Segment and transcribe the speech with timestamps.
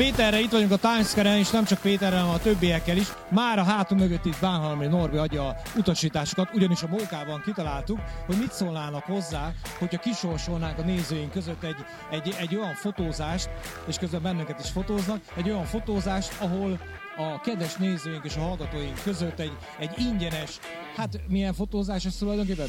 [0.00, 3.06] Péterre itt vagyunk a Times Square-en, és nem csak Péterrel, hanem a többiekkel is.
[3.30, 8.36] Már a hátunk mögött itt Bánhalmi Norbi adja a utasításokat, ugyanis a mókában kitaláltuk, hogy
[8.38, 11.76] mit szólnának hozzá, hogyha kisorsolnánk a nézőink között egy,
[12.10, 13.50] egy, egy olyan fotózást,
[13.86, 16.80] és közben bennünket is fotóznak, egy olyan fotózást, ahol
[17.16, 20.58] a kedves nézőink és a hallgatóink között egy, egy ingyenes,
[20.96, 22.68] hát milyen fotózás ez tulajdonképpen?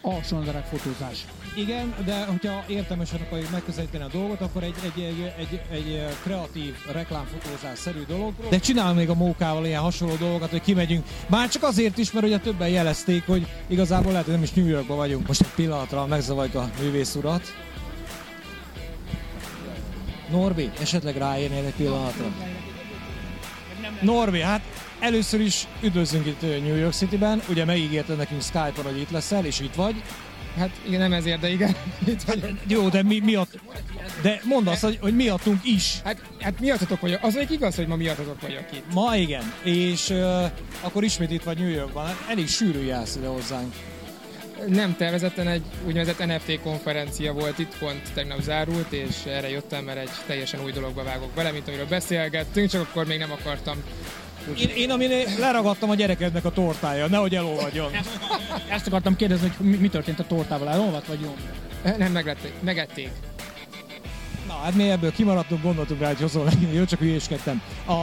[0.00, 1.24] Alsónderek fotózás.
[1.56, 6.74] Igen, de hogyha értelmesen akarjuk megközelíteni a dolgot, akkor egy, egy, egy, egy, egy kreatív
[6.92, 8.32] reklámfotózás-szerű dolog.
[8.48, 11.04] De csinál még a mókával ilyen hasonló dolgokat, hogy kimegyünk.
[11.26, 14.66] Már csak azért is, mert ugye többen jelezték, hogy igazából lehet, hogy nem is New
[14.66, 15.26] Yorkban vagyunk.
[15.26, 17.42] Most egy pillanatra megzavarjuk a művész urat.
[20.30, 22.24] Norbi, esetleg ráérnél egy pillanatra?
[24.00, 24.60] Norbi, hát
[25.00, 27.42] először is üdvözlünk itt New York City-ben.
[27.48, 30.02] Ugye megígérted nekünk Skype-on, hogy itt leszel, és itt vagy.
[30.58, 31.76] Hát igen, nem ezért, de igen.
[32.06, 32.44] Itt vagyok.
[32.44, 33.60] Hát, jó, de mi, miatt,
[34.22, 36.00] de mondd azt, hogy, hogy miattunk is.
[36.04, 37.22] Hát, hát miattatok vagyok.
[37.22, 38.92] Az egy igaz, hogy ma miattatok vagyok itt.
[38.92, 40.44] Ma igen, és uh,
[40.80, 42.10] akkor ismét itt vagy New Yorkban.
[42.28, 43.74] Elég sűrű jársz ide hozzánk.
[44.66, 49.98] Nem tervezetten egy úgynevezett NFT konferencia volt itt, pont tegnap zárult, és erre jöttem, mert
[49.98, 53.82] egy teljesen új dologba vágok bele, mint amiről beszélgettünk, csak akkor még nem akartam
[54.56, 57.90] Én, én amin leragadtam a gyerekednek a tortája, nehogy elolvadjon.
[58.70, 61.36] Ezt akartam kérdezni, hogy mi, mi történt a tortával, elolvadt vagy jó?
[61.96, 62.52] Nem, meglették.
[62.60, 63.10] megették.
[64.46, 67.62] Na, hát mi ebből kimaradtunk, gondoltuk rá, hogy hozol nekünk, jó, csak hülyéskedtem.
[67.86, 67.94] A,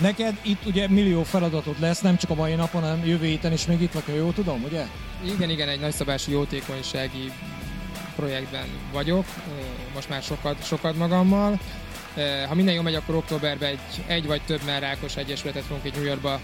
[0.00, 3.66] neked itt ugye millió feladatot lesz, nem csak a mai napon, hanem jövő héten is
[3.66, 4.86] még itt vagy, jól tudom, ugye?
[5.34, 7.32] Igen, igen, egy nagyszabású jótékonysági
[8.16, 9.24] projektben vagyok,
[9.94, 11.58] most már sokat, sokat magammal.
[12.48, 16.04] Ha minden jól megy, akkor októberben egy, egy vagy több rákos egyesületet fogunk itt New
[16.04, 16.40] Yorkba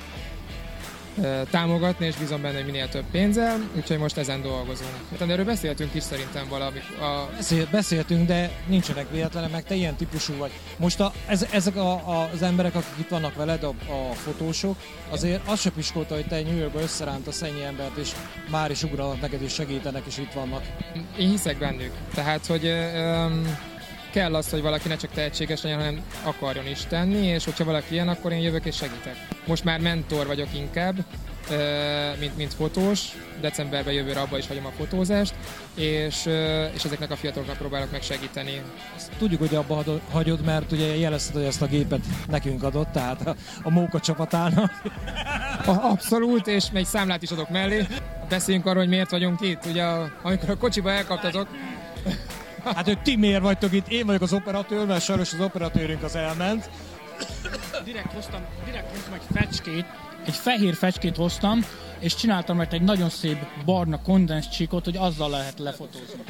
[1.51, 4.91] támogatni, és bízom benne, hogy minél több pénzzel, úgyhogy most ezen dolgozunk.
[5.11, 6.79] Hát erről beszéltünk is szerintem valami.
[6.79, 7.31] A...
[7.37, 10.51] Beszél, beszéltünk, de nincsenek véletlenek, meg te ilyen típusú vagy.
[10.77, 14.77] Most a, ez, ezek a, a, az emberek, akik itt vannak veled, a, a fotósok,
[15.11, 18.11] azért az se piskolta, hogy te New Yorkba összerántasz ennyi embert, és
[18.51, 20.63] már is ugranak neked, és segítenek, és itt vannak.
[21.19, 21.93] Én hiszek bennük.
[22.15, 23.57] Tehát, hogy um,
[24.11, 27.93] kell az, hogy valaki ne csak tehetséges legyen, hanem akarjon is tenni, és hogyha valaki
[27.95, 29.17] ilyen, akkor én jövök és segítek.
[29.47, 30.95] Most már mentor vagyok inkább,
[32.19, 33.01] mint, mint fotós.
[33.41, 35.35] Decemberben jövőre abba is hagyom a fotózást,
[35.75, 36.27] és,
[36.75, 38.63] és ezeknek a fiataloknak próbálok meg segíteni.
[38.97, 43.27] Ezt tudjuk, hogy abba hagyod, mert ugye jelezted, hogy ezt a gépet nekünk adott, tehát
[43.27, 44.83] a, a móka csapatának.
[45.67, 47.87] Abszolút, és egy számlát is adok mellé.
[48.29, 49.65] Beszéljünk arról, hogy miért vagyunk itt.
[49.67, 49.85] Ugye,
[50.23, 51.49] amikor a kocsiba elkaptatok,
[52.75, 53.89] Hát, hogy ti miért vagytok itt?
[53.89, 56.71] Én vagyok az operatőr, mert sajnos az operatőrünk az elment.
[57.85, 59.85] Direkt hoztam, direkt hoztam egy fecskét,
[60.27, 61.65] egy fehér fecskét hoztam,
[61.99, 66.23] és csináltam mert egy nagyon szép barna kondens csíkot, hogy azzal lehet lefotózni.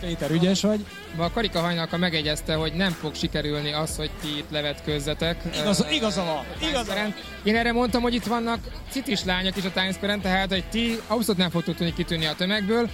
[0.00, 0.86] Péter, ügyes vagy?
[1.16, 5.42] A Karika Hajnalka megegyezte, hogy nem fog sikerülni az, hogy ti itt levetkőzzetek.
[5.60, 7.14] Igaz, uh, igaza van, igaza van.
[7.44, 8.58] Én erre mondtam, hogy itt vannak
[8.90, 12.90] citis lányok is a Times tehát hogy ti abszolút nem fogtok tudni kitűnni a tömegből,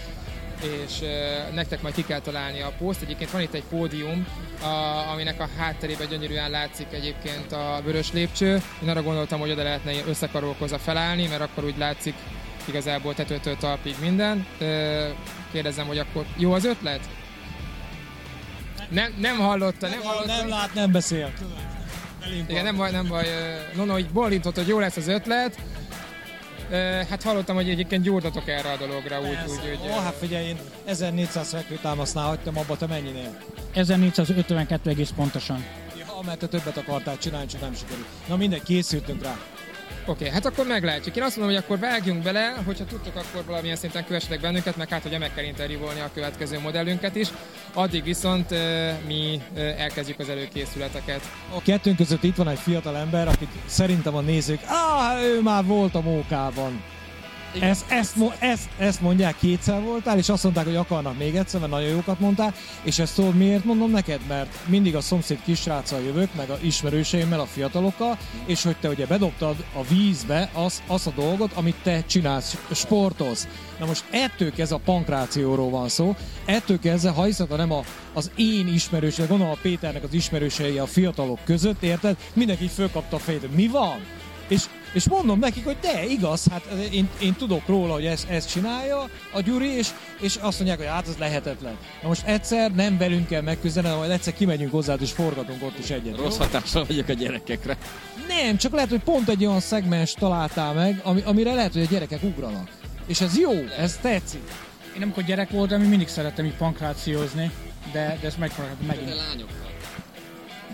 [0.63, 0.99] és
[1.55, 3.03] nektek majd ki kell találni a poszt.
[3.03, 4.27] Egyébként van itt egy pódium,
[4.63, 8.63] a, aminek a hátterében gyönyörűen látszik egyébként a vörös lépcső.
[8.83, 12.15] Én arra gondoltam, hogy oda lehetne összekarolkozva felállni, mert akkor úgy látszik
[12.65, 14.47] igazából tetőtől talpig minden.
[15.53, 17.01] Kérdezem, hogy akkor jó az ötlet?
[18.89, 20.37] Nem, nem hallotta, nem, nem hallotta.
[20.37, 21.33] Nem lát, nem beszél.
[22.49, 23.27] Igen, nem baj, nem baj.
[23.75, 25.59] Nono így bolintott, hogy jó lesz az ötlet.
[27.09, 29.91] Hát hallottam, hogy egyébként gyúrtatok erre a dologra, úgy, úgy, úgy...
[29.91, 33.39] Ó, hát figyelj, én 1400 fekvőtámasznál hagytam abba, te mennyinél?
[33.75, 35.65] 1452 egész pontosan.
[35.99, 38.07] Ja, mert te többet akartál csinálni, csak nem sikerült.
[38.29, 39.39] Na mindegy, készültünk rá.
[40.07, 41.17] Oké, okay, hát akkor meglátjuk.
[41.17, 44.89] Én azt mondom, hogy akkor vágjunk bele, hogyha tudtok, akkor valamilyen szinten kövessetek bennünket, meg
[44.89, 47.29] hát, hogy meg kell interjúvolni a következő modellünket is.
[47.73, 48.59] Addig viszont uh,
[49.07, 51.21] mi uh, elkezdjük az előkészületeket.
[51.57, 55.65] A kettőnk között itt van egy fiatal ember, akit szerintem a nézők, ah, ő már
[55.65, 56.83] volt a mókában.
[57.61, 61.73] Ezt, ezt, ezt, ezt mondják, kétszer voltál, és azt mondták, hogy akarnak még egyszer, mert
[61.73, 64.21] nagyon jókat mondtál, és ezt tudod miért mondom neked?
[64.29, 69.07] Mert mindig a szomszéd kisráccal jövök, meg a ismerőseimmel, a fiatalokkal, és hogy te ugye
[69.07, 73.49] bedobtad a vízbe az, az a dolgot, amit te csinálsz, sportolsz.
[73.79, 77.83] Na most ettől ez a pankrációról van szó, ettől kezdve, ha hiszed, ha nem a,
[78.13, 82.17] az én ismerőség, gondolom a Péternek az ismerősei a fiatalok között, érted?
[82.33, 84.01] Mindenki fölkapta a fejét, mi van?
[84.49, 88.51] És és mondom nekik, hogy de, igaz, hát én, én tudok róla, hogy ezt, ezt
[88.51, 89.89] csinálja a Gyuri, és,
[90.21, 91.77] és azt mondják, hogy hát ez lehetetlen.
[92.03, 95.79] Na most egyszer nem velünk kell megküzdeni, hanem majd egyszer kimegyünk hozzá, és forgatunk ott
[95.79, 96.17] is egyet.
[96.17, 97.77] Rossz hatással vagyok a gyerekekre.
[98.29, 101.91] Nem, csak lehet, hogy pont egy olyan szegmens találtál meg, ami, amire lehet, hogy a
[101.91, 102.71] gyerekek ugranak.
[103.07, 104.43] És ez jó, ez tetszik.
[104.97, 107.51] Én amikor gyerek voltam, én mindig szerettem így pankrációzni,
[107.93, 108.53] de, de ezt meg
[108.87, 109.09] megint.
[109.09, 109.71] De lányokkal.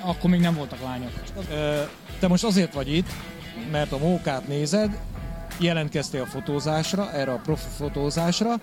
[0.01, 1.13] Akkor még nem voltak lányok.
[2.19, 3.09] Te most azért vagy itt,
[3.71, 4.99] mert a mókát nézed,
[5.59, 8.55] jelentkeztél a fotózásra, erre a profi fotózásra,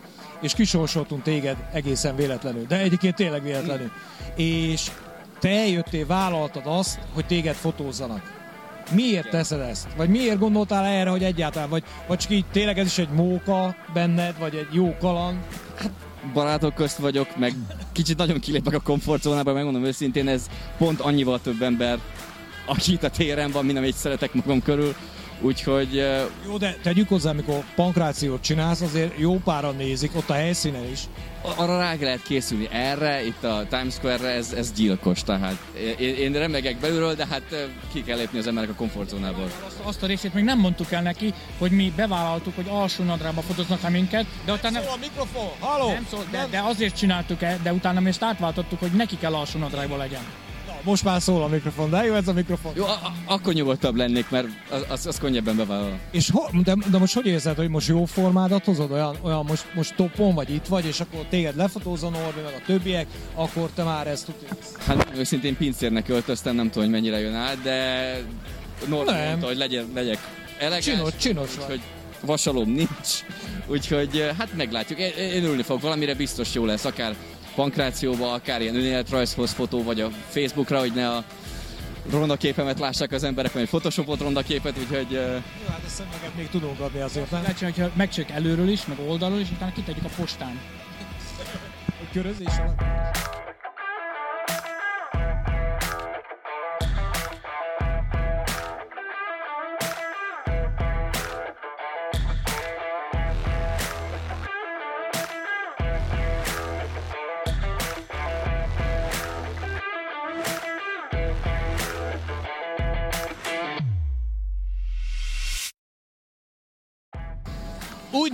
[0.41, 2.65] és kisorsoltunk téged egészen véletlenül.
[2.65, 3.91] De egyébként tényleg véletlenül.
[4.35, 4.91] És
[5.39, 8.43] te eljöttél, vállaltad azt, hogy téged fotózzanak.
[8.91, 9.87] Miért teszed ezt?
[9.95, 11.69] Vagy miért gondoltál erre, hogy egyáltalán?
[11.69, 15.37] Vagy, vagy csak így tényleg ez is egy móka benned, vagy egy jó kaland?
[16.33, 17.53] Barátok közt vagyok, meg
[17.91, 21.99] kicsit nagyon kilépek a komfortzónába, megmondom őszintén, ez pont annyival több ember,
[22.65, 24.95] aki itt a téren van, mint amit szeretek magam körül.
[25.41, 25.95] Úgyhogy
[26.45, 30.99] Jó, de tegyük hozzá, amikor pankrációt csinálsz, azért jó páran nézik, ott a helyszínen is.
[31.41, 32.67] arra rá lehet készülni.
[32.71, 35.23] Erre, itt a Times Square-re, ez, ez gyilkos.
[35.23, 35.57] Tehát
[35.99, 39.51] én, én remegek belülről, de hát ki kell lépni az emberek a komfortzónából.
[39.65, 43.41] Azt, azt a részét még nem mondtuk el neki, hogy mi bevállaltuk, hogy alsó nadrágba
[43.41, 45.87] fotóznak el minket, de utána Szól a mikrofon, haló!
[45.87, 49.33] nem szól, de, de azért csináltuk el, de utána mi ezt átváltottuk, hogy neki kell
[49.33, 50.21] alsó nadrágba legyen.
[50.85, 52.71] Most már szól a mikrofon, de jó ez a mikrofon.
[52.75, 52.85] Jó,
[53.25, 55.99] akkor nyugodtabb lennék, mert az, az, az könnyebben bevállalom.
[56.11, 58.91] És ho, de, de, most hogy érzed, hogy most jó formádat hozod?
[58.91, 62.65] Olyan, olyan most, most topon vagy itt vagy, és akkor téged lefotózza Norbi, meg a
[62.65, 64.57] többiek, akkor te már ezt tudod.
[64.85, 68.19] Hát őszintén pincérnek öltöztem, nem tudom, hogy mennyire jön át, de
[68.87, 70.17] Norbi mondta, hogy legyen, legyek
[70.59, 70.85] elegáns.
[70.85, 71.57] Csinos, csinos.
[71.57, 71.81] Úgyhogy
[72.21, 73.23] vasalom nincs.
[73.67, 74.99] Úgyhogy hát meglátjuk.
[74.99, 77.15] Én, én ülni fogok, valamire biztos jó lesz, akár
[77.55, 81.23] pankrációba, akár ilyen önéletrajzhoz fotó, vagy a Facebookra, hogy ne a
[82.09, 85.19] ronda képemet lássák az emberek, vagy egy photoshopot ronda képet, úgyhogy Jó,
[85.67, 87.41] hát ezt szemeket még tudunk adni azért, nem?
[87.41, 90.59] Lehet csinálni, hogyha megcsináljuk előről is, meg oldalról is, utána kitegyük a postán.
[91.97, 93.14] Hogy körözés alatt.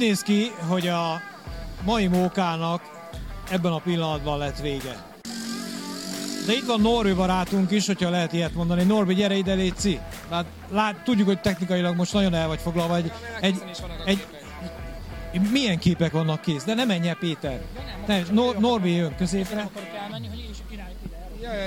[0.02, 1.22] Néz ki, hogy a
[1.84, 2.82] mai mókának
[3.52, 5.04] ebben a pillanatban lett vége.
[6.46, 8.84] De itt van Norbi barátunk is, hogyha lehet ilyet mondani.
[8.84, 10.00] Norbi, gyere ide, Léci!
[10.30, 12.96] Hát, lát, tudjuk, hogy technikailag most nagyon el vagy foglalva.
[12.96, 13.12] Egy,
[14.06, 14.26] egy,
[15.32, 16.64] egy, milyen képek vannak kész?
[16.64, 17.62] De ne menj el, Péter!
[18.08, 19.62] Ne, Nor, Norbi jön középre.
[19.62, 20.58] Akarok elmenni, hogy én is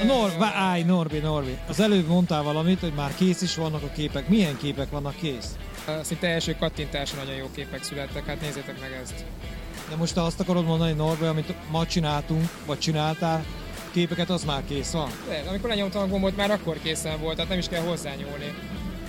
[0.06, 1.58] Nor, állj, Norbi, Norbi.
[1.68, 4.28] Az előbb mondtál valamit, hogy már kész is vannak a képek.
[4.28, 5.56] Milyen képek vannak kész?
[6.02, 9.24] Szinte első kattintáson nagyon jó képek születtek, hát nézzétek meg ezt.
[9.88, 13.44] De most te azt akarod mondani, Norbi, amit ma csináltunk, vagy csináltál,
[13.92, 15.10] képeket, az már kész van?
[15.28, 18.54] De amikor lenyomtam a gombot, már akkor készen volt, tehát nem is kell hozzányúlni.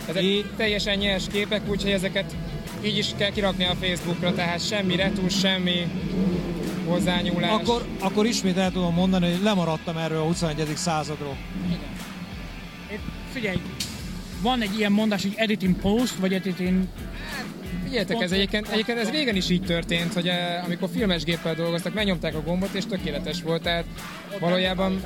[0.09, 2.35] Ezek É- teljesen nyers képek, úgyhogy ezeket
[2.83, 5.87] így is kell kirakni a Facebookra, tehát semmi retus, semmi
[6.87, 7.51] hozzányúlás.
[7.51, 10.75] Akkor, akkor ismét el tudom mondani, hogy lemaradtam erről a 21.
[10.75, 11.37] századról.
[12.91, 12.99] Én-
[13.31, 13.61] Figyelj,
[14.45, 16.83] van egy ilyen mondás, hogy editing post, vagy editing...
[17.83, 21.93] Figyeljetek, ez egyébként, egyébként ez régen is így történt, hogy eh, amikor filmes géppel dolgoztak,
[21.93, 23.85] megnyomták a gombot és tökéletes volt, tehát
[24.39, 25.03] valójában,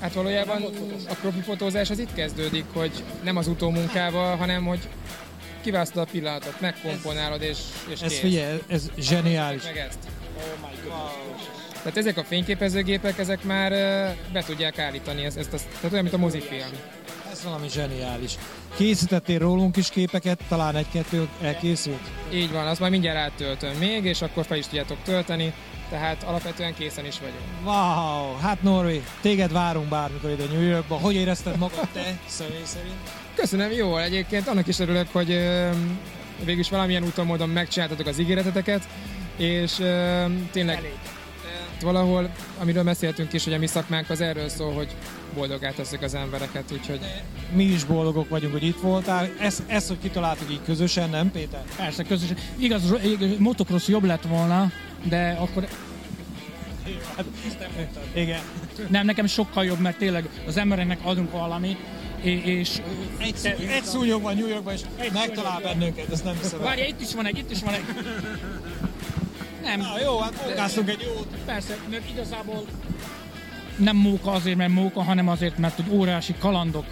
[0.00, 0.62] hát valójában
[1.08, 2.90] a profi fotózás az itt kezdődik, hogy
[3.22, 4.88] nem az utómunkával, hanem hogy
[5.60, 7.58] kiválasztod a pillanatot, megkomponálod és,
[7.92, 9.62] és Ez figyelj, ez zseniális.
[9.62, 9.98] Meg ezt.
[11.72, 16.02] Tehát ezek a fényképezőgépek, ezek már eh, be tudják állítani ezt, ezt, ezt tehát olyan,
[16.02, 16.70] mint a mozifilm.
[17.32, 18.34] Ez valami zseniális.
[18.76, 22.10] Készítettél rólunk is képeket, talán egy-kettő elkészült?
[22.32, 25.52] Így van, azt majd mindjárt áttöltöm még, és akkor fel is tudjátok tölteni,
[25.90, 27.40] tehát alapvetően készen is vagyok.
[27.64, 30.94] Wow, hát Norvi, téged várunk bármikor ide New Yorkba.
[30.94, 32.94] Hogy érezted magad te személy szerint?
[33.34, 34.48] Köszönöm, jól egyébként.
[34.48, 35.70] Annak is örülök, hogy ö,
[36.44, 38.88] végülis valamilyen úton módon megcsináltatok az ígéreteteket,
[39.36, 40.98] és ö, tényleg Elég.
[41.82, 44.88] Valahol, amiről beszéltünk is, hogy a mi szakmánk az erről szól, hogy
[45.34, 47.00] boldogát teszik az embereket, úgyhogy
[47.52, 49.28] Mi is boldogok vagyunk, hogy itt voltál.
[49.38, 51.64] Ez, ez hogy kitaláltuk így közösen, nem Péter?
[51.76, 52.36] Persze, közösen.
[52.56, 52.82] Igaz,
[53.38, 54.72] motocross jobb lett volna,
[55.02, 55.68] de akkor
[58.14, 58.40] Igen.
[58.88, 61.76] nem, nekem sokkal jobb, mert tényleg az embereknek adunk valami,
[62.22, 62.80] és,
[63.18, 63.34] Egy,
[63.70, 64.80] egy szúnyog van New Yorkban, és
[65.12, 66.60] megtalál bennünket, ezt nem hiszem.
[66.60, 67.84] Várj, itt is van egy, itt is van egy.
[69.62, 71.26] Nem, Na jó, hát munkáztunk egy jót.
[71.44, 72.64] persze, mert igazából
[73.76, 76.84] nem móka azért, mert móka, hanem azért, mert hogy óriási kalandok.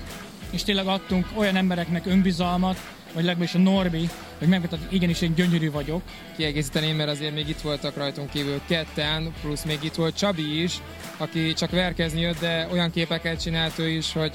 [0.50, 2.80] És tényleg adtunk olyan embereknek önbizalmat,
[3.14, 4.08] vagy legalábbis a Norbi,
[4.38, 6.02] hogy megmutatta, hogy igenis én gyönyörű vagyok.
[6.36, 10.80] kiegészíteném, mert azért még itt voltak rajtunk kívül ketten, plusz még itt volt Csabi is,
[11.16, 14.32] aki csak verkezni jött, de olyan képeket csinált ő is, hogy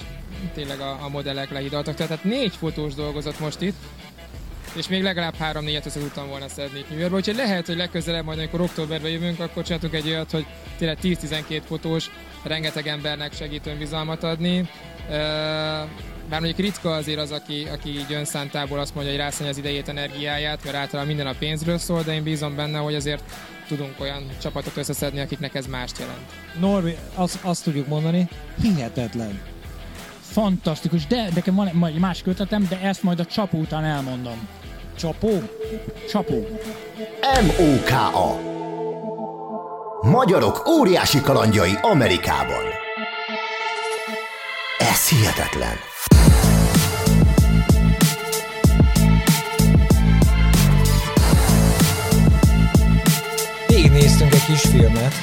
[0.53, 1.95] tényleg a, a modellek lehidaltak.
[1.95, 3.75] Tehát hát négy fotós dolgozott most itt,
[4.75, 8.37] és még legalább három-négyet össze tudtam volna szedni New Yorkba, úgyhogy lehet, hogy legközelebb majd,
[8.37, 10.45] amikor októberben jövünk, akkor csináltunk egy olyat, hogy
[10.77, 12.09] tényleg 10-12 fotós
[12.43, 14.69] rengeteg embernek segít önbizalmat adni.
[16.29, 19.89] Bár mondjuk ritka azért az, aki, aki így önszántából azt mondja, hogy rászállja az idejét,
[19.89, 23.23] energiáját, mert általában minden a pénzről szól, de én bízom benne, hogy azért
[23.67, 26.31] tudunk olyan csapatot összeszedni, akiknek ez mást jelent.
[26.59, 28.27] Norbi, azt, azt tudjuk mondani,
[28.61, 29.41] hihetetlen.
[30.21, 34.47] Fantasztikus, de nekem van egy más kötetem, de ezt majd a csapó után elmondom.
[34.97, 35.41] Csapó?
[36.09, 36.47] Csapó.
[37.57, 38.39] MOKA
[40.01, 42.63] Magyarok óriási kalandjai Amerikában.
[44.77, 45.75] Ez hihetetlen.
[53.67, 55.13] Végignéztünk egy kisfilmet,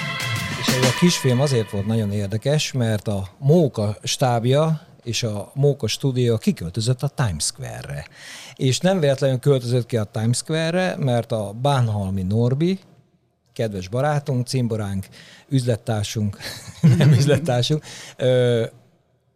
[0.61, 5.87] és ez a kisfilm azért volt nagyon érdekes, mert a Móka stábja és a Móka
[5.87, 8.07] stúdió kiköltözött a Times Square-re.
[8.61, 12.79] És nem véletlenül költözött ki a Times Square-re, mert a Bánhalmi Norbi,
[13.53, 15.07] kedves barátunk, cimboránk,
[15.49, 16.37] üzlettársunk,
[16.99, 17.85] nem üzlettársunk,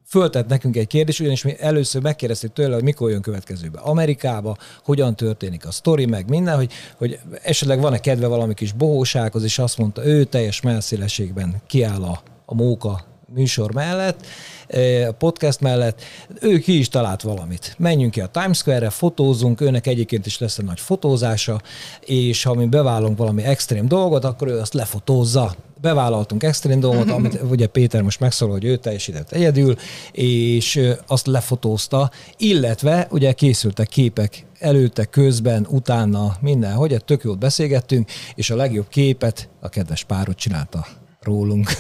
[0.07, 5.17] föltett nekünk egy kérdést, ugyanis mi először megkérdeztük tőle, hogy mikor jön következőbe Amerikába, hogyan
[5.17, 9.79] történik a sztori, meg minden, hogy, hogy esetleg van-e kedve valami kis bohósághoz, és azt
[9.79, 14.27] mondta, ő teljes melszélességben kiáll a, a móka műsor mellett,
[15.09, 16.03] a podcast mellett,
[16.41, 17.75] ő ki is talált valamit.
[17.79, 21.61] Menjünk ki a Times Square-re, fotózunk, őnek egyébként is lesz egy nagy fotózása,
[22.01, 25.55] és ha mi bevállalunk valami extrém dolgot, akkor ő azt lefotózza.
[25.81, 29.77] Bevállaltunk extrém dolgot, amit ugye Péter most megszól, hogy ő teljesített egyedül,
[30.13, 38.11] és azt lefotózta, illetve ugye készültek képek előtte, közben, utána, minden, hogy tök jót beszélgettünk,
[38.35, 40.87] és a legjobb képet a kedves párod csinálta
[41.25, 41.71] rólunk.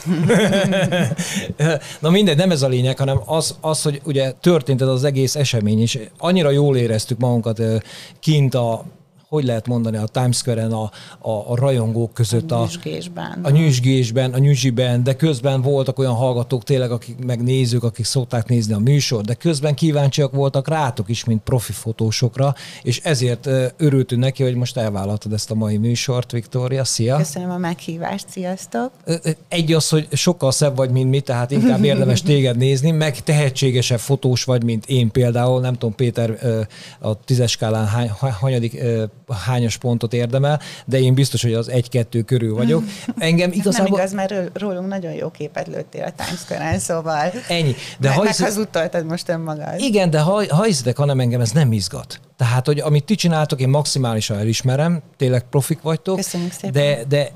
[2.00, 5.36] Na mindegy, nem ez a lényeg, hanem az, az, hogy ugye történt ez az egész
[5.36, 7.60] esemény, és annyira jól éreztük magunkat
[8.20, 8.84] kint a
[9.34, 12.50] hogy lehet mondani, a Times Square-en a, a, a rajongók között.
[12.50, 13.38] A nyüzsgésben.
[13.42, 18.48] A, nyüzsgésben, a nyüzsiben, de közben voltak olyan hallgatók tényleg, akik meg nézők, akik szokták
[18.48, 24.22] nézni a műsor, de közben kíváncsiak voltak rátok is, mint profi fotósokra, és ezért örültünk
[24.22, 26.84] neki, hogy most elvállaltad ezt a mai műsort, Viktória.
[26.84, 27.16] Szia!
[27.16, 28.90] Köszönöm a meghívást, sziasztok!
[29.48, 33.98] Egy az, hogy sokkal szebb vagy, mint mi, tehát inkább érdemes téged nézni, meg tehetségesebb
[33.98, 35.60] fotós vagy, mint én például.
[35.60, 36.38] Nem tudom, Péter
[37.00, 38.10] a tízes skálán hány,
[38.40, 38.82] hanyadik
[39.28, 42.82] hányos pontot érdemel, de én biztos, hogy az egy-kettő körül vagyok.
[43.18, 43.90] Engem igazából...
[43.90, 47.32] Nem igaz, mert rólunk nagyon jó képet lőttél a Times Square-en, szóval...
[47.48, 47.74] Ennyi.
[47.98, 48.38] De meg, ha hisz...
[48.38, 49.80] meghazudtoltad most önmagad.
[49.80, 52.20] Igen, de ha, ha hiszitek, hanem engem ez nem izgat.
[52.36, 56.16] Tehát, hogy amit ti csináltok, én maximálisan elismerem, tényleg profik vagytok.
[56.16, 56.72] Köszönjük szépen.
[56.72, 57.30] De, de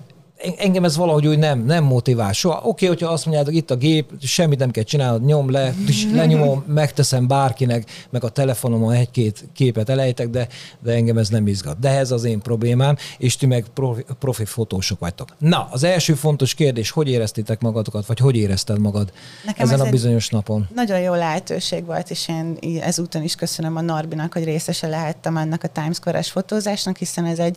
[0.58, 2.56] engem ez valahogy úgy nem, nem motivál soha.
[2.56, 5.74] Oké, okay, hogyha azt mondjátok, itt a gép, semmit nem kell csinálnod, nyom le,
[6.14, 10.48] lenyomom, megteszem bárkinek, meg a telefonomon egy-két képet elejtek, de,
[10.82, 11.78] de engem ez nem izgat.
[11.78, 15.28] De ez az én problémám, és ti meg profi, profi fotósok vagytok.
[15.38, 19.12] Na, az első fontos kérdés, hogy éreztétek magatokat, vagy hogy érezted magad
[19.44, 20.68] Nekem ezen a bizonyos napon?
[20.74, 25.64] Nagyon jó lehetőség volt, és én ezúton is köszönöm a Narbinak, hogy részese lehettem ennek
[25.64, 27.56] a Times Square-es fotózásnak, hiszen ez egy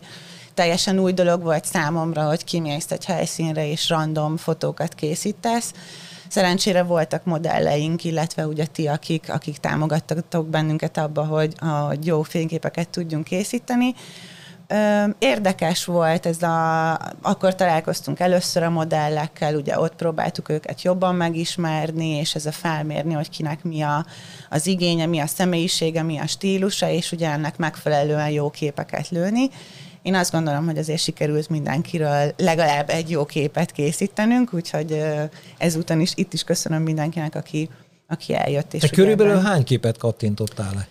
[0.54, 5.72] teljesen új dolog volt számomra, hogy kimész egy helyszínre és random fotókat készítesz.
[6.28, 11.54] Szerencsére voltak modelleink, illetve ugye ti, akik, akik támogattatok bennünket abba, hogy,
[11.88, 13.94] hogy jó fényképeket tudjunk készíteni.
[15.18, 16.92] Érdekes volt ez a,
[17.22, 23.12] akkor találkoztunk először a modellekkel, ugye ott próbáltuk őket jobban megismerni, és ez a felmérni,
[23.12, 24.06] hogy kinek mi a,
[24.50, 29.50] az igénye, mi a személyisége, mi a stílusa, és ugye ennek megfelelően jó képeket lőni.
[30.02, 35.02] Én azt gondolom, hogy azért sikerült mindenkiről legalább egy jó képet készítenünk, úgyhogy
[35.58, 37.68] ezúton is itt is köszönöm mindenkinek, aki,
[38.08, 38.74] aki eljött.
[38.74, 39.44] És Te körülbelül ebben...
[39.44, 40.86] hány képet kattintottál le?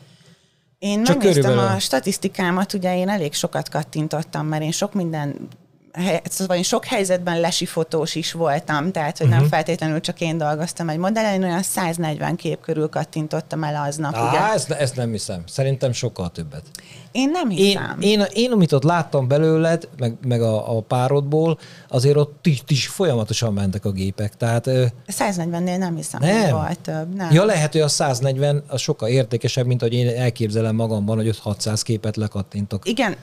[0.80, 1.76] Én Csak megnéztem körülbelül.
[1.76, 5.50] a statisztikámat, ugye én elég sokat kattintottam, mert én sok minden
[6.24, 9.32] szóval én sok helyzetben lesi fotós is voltam, tehát hogy uh-huh.
[9.32, 9.56] nem mhm.
[9.56, 14.16] feltétlenül csak én dolgoztam egy modellen, én olyan 140 kép körül kattintottam el aznap.
[14.16, 14.54] Á, ugye?
[14.54, 15.44] Ezt, ezt nem hiszem.
[15.48, 16.64] Szerintem sokkal többet.
[17.12, 17.98] Én nem hiszem.
[18.00, 22.64] Én, én, én amit ott láttam belőled, meg, meg a, a párodból, azért ott is,
[22.68, 24.38] is folyamatosan mentek a gépek.
[24.38, 24.66] Tehát,
[25.08, 26.42] 140-nél nem hiszem, nem.
[26.42, 27.16] hogy volt több.
[27.16, 27.32] Nem.
[27.32, 31.82] Ja, lehet, hogy a 140 az sokkal értékesebb, mint hogy én elképzelem magamban, hogy 600
[31.82, 32.88] képet lekattintok.
[32.88, 33.16] Igen,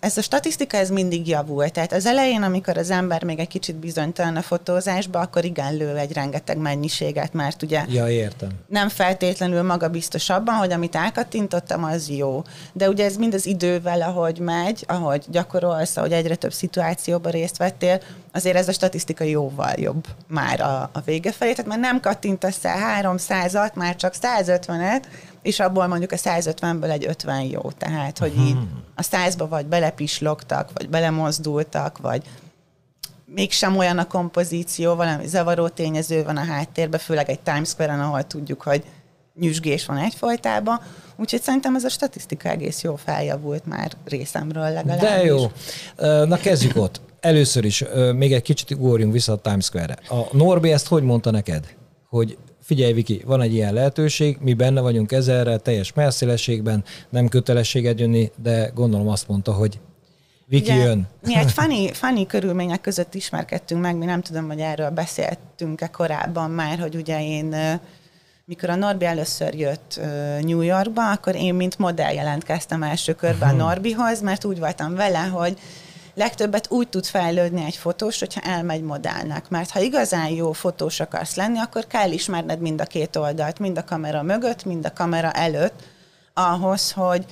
[0.00, 1.72] ez a statisztika ez mindig javult.
[1.72, 5.96] Tehát az elején, amikor az ember még egy kicsit bizonytalan a fotózásba, akkor igen lő
[5.96, 8.48] egy rengeteg mennyiséget, mert ugye ja, értem.
[8.68, 12.42] nem feltétlenül maga biztos abban, hogy amit elkattintottam, az jó.
[12.72, 17.56] De ugye ez mind az idővel, ahogy megy, ahogy gyakorolsz, ahogy egyre több szituációban részt
[17.56, 18.00] vettél,
[18.32, 21.52] azért ez a statisztika jóval jobb már a, a vége felé.
[21.52, 25.02] Tehát már nem kattintasz el 300-at, már csak 150-et,
[25.42, 27.70] és abból mondjuk a 150-ből egy 50 jó.
[27.78, 28.56] Tehát, hogy így
[28.94, 32.22] a 100-ba vagy belepislogtak, vagy belemozdultak, vagy
[33.24, 38.26] mégsem olyan a kompozíció, valami zavaró tényező van a háttérben, főleg egy Times Square-en, ahol
[38.26, 38.84] tudjuk, hogy
[39.38, 40.80] nyüzsgés van egyfajtában.
[41.16, 45.08] Úgyhogy szerintem ez a statisztika egész jó feljavult már részemről legalábbis.
[45.08, 45.50] De jó.
[46.24, 47.00] Na kezdjük ott.
[47.20, 49.98] Először is még egy kicsit ugorjunk vissza a Times Square-re.
[50.08, 51.74] A Norbi ezt hogy mondta neked?
[52.08, 57.98] Hogy figyelj Viki, van egy ilyen lehetőség, mi benne vagyunk ezerre, teljes merszélességben, nem kötelességed
[57.98, 59.80] jönni, de gondolom azt mondta, hogy
[60.46, 61.08] Viki Ugye, jön.
[61.22, 66.50] Mi egy funny, funny körülmények között ismerkedtünk meg, mi nem tudom, hogy erről beszéltünk-e korábban
[66.50, 67.80] már, hogy ugye én
[68.48, 70.00] mikor a Norbi először jött
[70.40, 75.18] New Yorkba, akkor én mint modell jelentkeztem első körben a Norbihoz, mert úgy voltam vele,
[75.18, 75.58] hogy
[76.14, 79.48] legtöbbet úgy tud fejlődni egy fotós, hogyha elmegy modellnek.
[79.48, 83.78] Mert ha igazán jó fotós akarsz lenni, akkor kell ismerned mind a két oldalt, mind
[83.78, 85.74] a kamera mögött, mind a kamera előtt,
[86.34, 87.24] ahhoz, hogy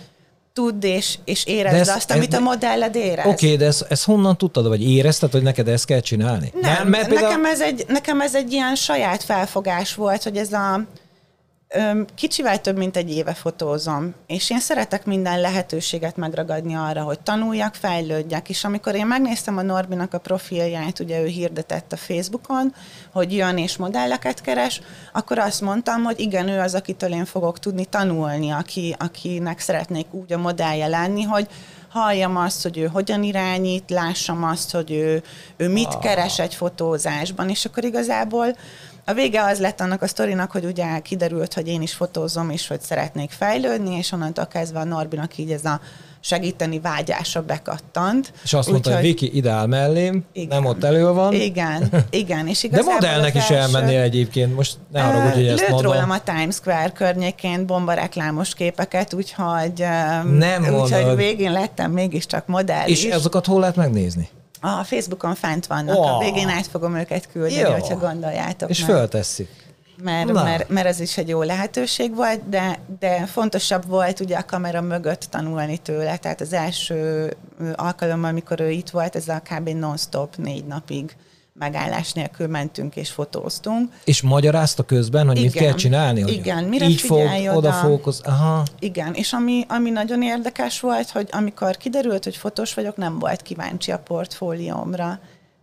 [0.52, 3.26] tudd és, és érezd ez- azt, amit ez- a modelled érez.
[3.26, 6.52] Oké, okay, de ezt, ezt honnan tudtad, vagy érezted, hogy neked ezt kell csinálni?
[6.60, 10.52] Nem, mert például- nekem, ez egy, nekem ez egy ilyen saját felfogás volt, hogy ez
[10.52, 10.84] a
[12.14, 17.74] kicsivel több, mint egy éve fotózom, és én szeretek minden lehetőséget megragadni arra, hogy tanuljak,
[17.74, 22.74] fejlődjek, és amikor én megnéztem a Norbinak a profilját, ugye ő hirdetett a Facebookon,
[23.12, 24.80] hogy jön és modelleket keres,
[25.12, 30.06] akkor azt mondtam, hogy igen, ő az, akitől én fogok tudni tanulni, aki, akinek szeretnék
[30.12, 31.48] úgy a modellje lenni, hogy
[31.88, 35.22] halljam azt, hogy ő hogyan irányít, lássam azt, hogy ő,
[35.56, 38.56] ő mit keres egy fotózásban, és akkor igazából
[39.04, 42.66] a vége az lett annak a sztorinak, hogy ugye kiderült, hogy én is fotózom, és
[42.68, 45.80] hogy szeretnék fejlődni, és onnantól kezdve a Norbinak így ez a
[46.20, 48.32] segíteni vágyása bekattant.
[48.44, 50.48] És azt mondta, hogy Viki, ide áll mellém, Igen.
[50.48, 51.32] nem ott elő van.
[51.32, 55.92] Igen, igen, és De modellnek is elmennél egyébként, most ne haragudj, hogy ezt mondom.
[55.92, 59.84] rólam a Times Square környékén bombareklámos képeket, úgyhogy,
[60.38, 61.16] Nem úgyhogy mondod.
[61.16, 63.12] végén lettem mégiscsak modell És is.
[63.12, 64.28] azokat hol lehet megnézni?
[64.64, 66.02] A Facebookon fent vannak, Ó.
[66.02, 67.70] a végén át fogom őket küldeni, Jó.
[67.72, 68.70] hogyha gondoljátok.
[68.70, 68.90] És meg.
[68.90, 69.48] föltesszük.
[70.02, 70.42] mert, Na.
[70.42, 74.80] mert, mert ez is egy jó lehetőség volt, de, de fontosabb volt ugye a kamera
[74.80, 77.32] mögött tanulni tőle, tehát az első
[77.74, 79.68] alkalommal, amikor ő itt volt, ez a kb.
[79.68, 81.16] non-stop négy napig
[81.58, 83.92] megállás nélkül mentünk és fotóztunk.
[84.04, 85.64] És magyarázta közben, hogy mit Igen.
[85.64, 86.20] kell csinálni?
[86.20, 88.20] Hogy Igen, mire így fog, oda fókusz.
[88.24, 88.62] Aha.
[88.78, 93.42] Igen, és ami, ami nagyon érdekes volt, hogy amikor kiderült, hogy fotós vagyok, nem volt
[93.42, 95.20] kíváncsi a portfóliómra.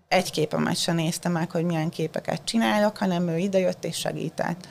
[0.08, 4.68] Egy képemet sem nézte meg, hogy milyen képeket csinálok, hanem ő idejött és segített.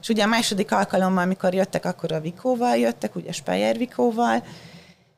[0.00, 4.42] És ugye a második alkalommal, amikor jöttek, akkor a Vikóval jöttek, ugye Speyer Vikóval,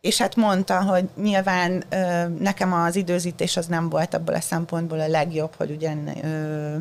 [0.00, 5.00] és hát mondta, hogy nyilván ö, nekem az időzítés az nem volt abból a szempontból
[5.00, 6.76] a legjobb, hogy ugye ö,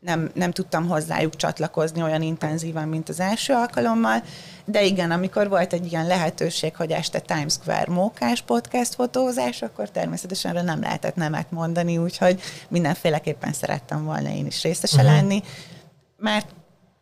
[0.00, 4.22] nem, nem tudtam hozzájuk csatlakozni olyan intenzíven, mint az első alkalommal,
[4.64, 9.90] de igen, amikor volt egy ilyen lehetőség, hogy este Times Square mókás podcast fotózás, akkor
[9.90, 15.12] természetesen erre nem lehetett nemet mondani, úgyhogy mindenféleképpen szerettem volna én is részese uh-huh.
[15.12, 15.42] lenni,
[16.16, 16.48] mert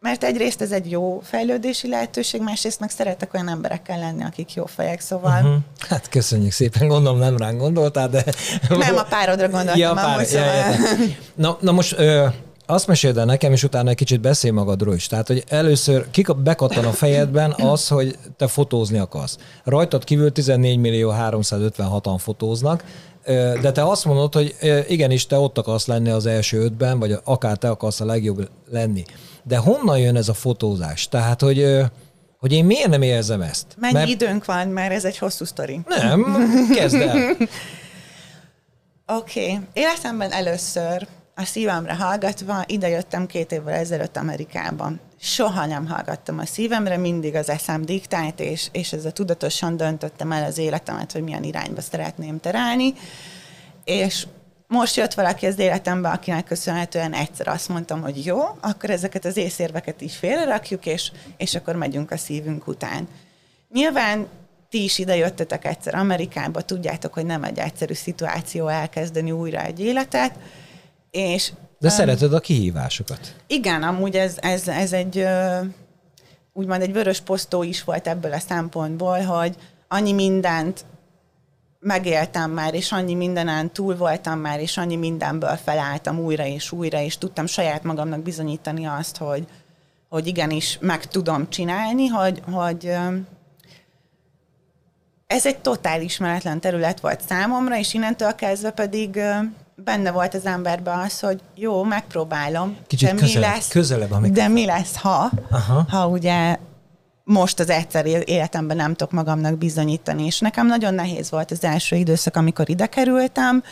[0.01, 4.67] mert egyrészt ez egy jó fejlődési lehetőség, másrészt meg szeretek olyan emberekkel lenni, akik jó
[4.67, 5.57] fejek, szóval uh-huh.
[5.89, 8.25] Hát köszönjük szépen, gondolom nem ránk gondoltál, de...
[8.69, 10.55] nem a párodra gondoltam Ja, amúgy, pár, ja, szóval...
[10.55, 11.15] értem.
[11.35, 12.27] na, na most ö,
[12.67, 15.07] azt meséld el nekem, és utána egy kicsit beszélj magadról is.
[15.07, 19.39] Tehát, hogy először kik bekattan a fejedben az, hogy te fotózni akarsz.
[19.65, 22.85] Rajtad kívül 14 millió 356-an fotóznak,
[23.61, 24.57] de te azt mondod, hogy
[24.89, 29.05] igenis, te ott akarsz lenni az első ötben, vagy akár te akarsz a legjobb lenni.
[29.49, 31.09] De honnan jön ez a fotózás?
[31.09, 31.67] Tehát, hogy,
[32.39, 33.67] hogy én miért nem érzem ezt?
[33.77, 35.81] Mennyi Mert- időnk van, mert ez egy hosszú sztori.
[35.87, 36.25] Nem,
[36.75, 37.17] kezd el.
[39.07, 39.59] Oké, okay.
[39.73, 45.01] életemben először a szívemre hallgatva idejöttem két évvel ezelőtt Amerikában.
[45.21, 50.45] Soha nem hallgattam a szívemre, mindig az eszem diktált, és, és ezzel tudatosan döntöttem el
[50.45, 52.95] az életemet, hogy milyen irányba szeretném terelni.
[53.85, 54.27] És
[54.69, 59.37] most jött valaki az életembe, akinek köszönhetően egyszer azt mondtam, hogy jó, akkor ezeket az
[59.37, 63.09] észérveket is félrerakjuk, és, és akkor megyünk a szívünk után.
[63.73, 64.27] Nyilván
[64.71, 69.81] ti is ide jöttetek egyszer Amerikába, tudjátok, hogy nem egy egyszerű szituáció elkezdeni újra egy
[69.81, 70.33] életet,
[71.11, 73.35] és De szereted a kihívásokat.
[73.47, 75.27] igen, amúgy ez, ez, ez egy
[76.53, 79.57] úgymond egy vörös posztó is volt ebből a szempontból, hogy
[79.89, 80.85] annyi mindent
[81.81, 87.01] megéltem már, és annyi mindenen túl voltam már, és annyi mindenből felálltam újra és újra,
[87.01, 89.47] és tudtam saját magamnak bizonyítani azt, hogy,
[90.09, 92.93] hogy igenis meg tudom csinálni, hogy, hogy
[95.27, 99.21] ez egy totál ismeretlen terület volt számomra, és innentől kezdve pedig
[99.75, 104.19] benne volt az emberben az, hogy jó, megpróbálom, Kicsit de mi közelebb- lesz, közelebb a
[104.19, 104.45] mikrofon.
[104.47, 105.85] de mi lesz, ha, Aha.
[105.89, 106.57] ha ugye
[107.29, 111.97] most az egyszer életemben nem tudok magamnak bizonyítani, és nekem nagyon nehéz volt az első
[111.97, 113.63] időszak, amikor ide kerültem.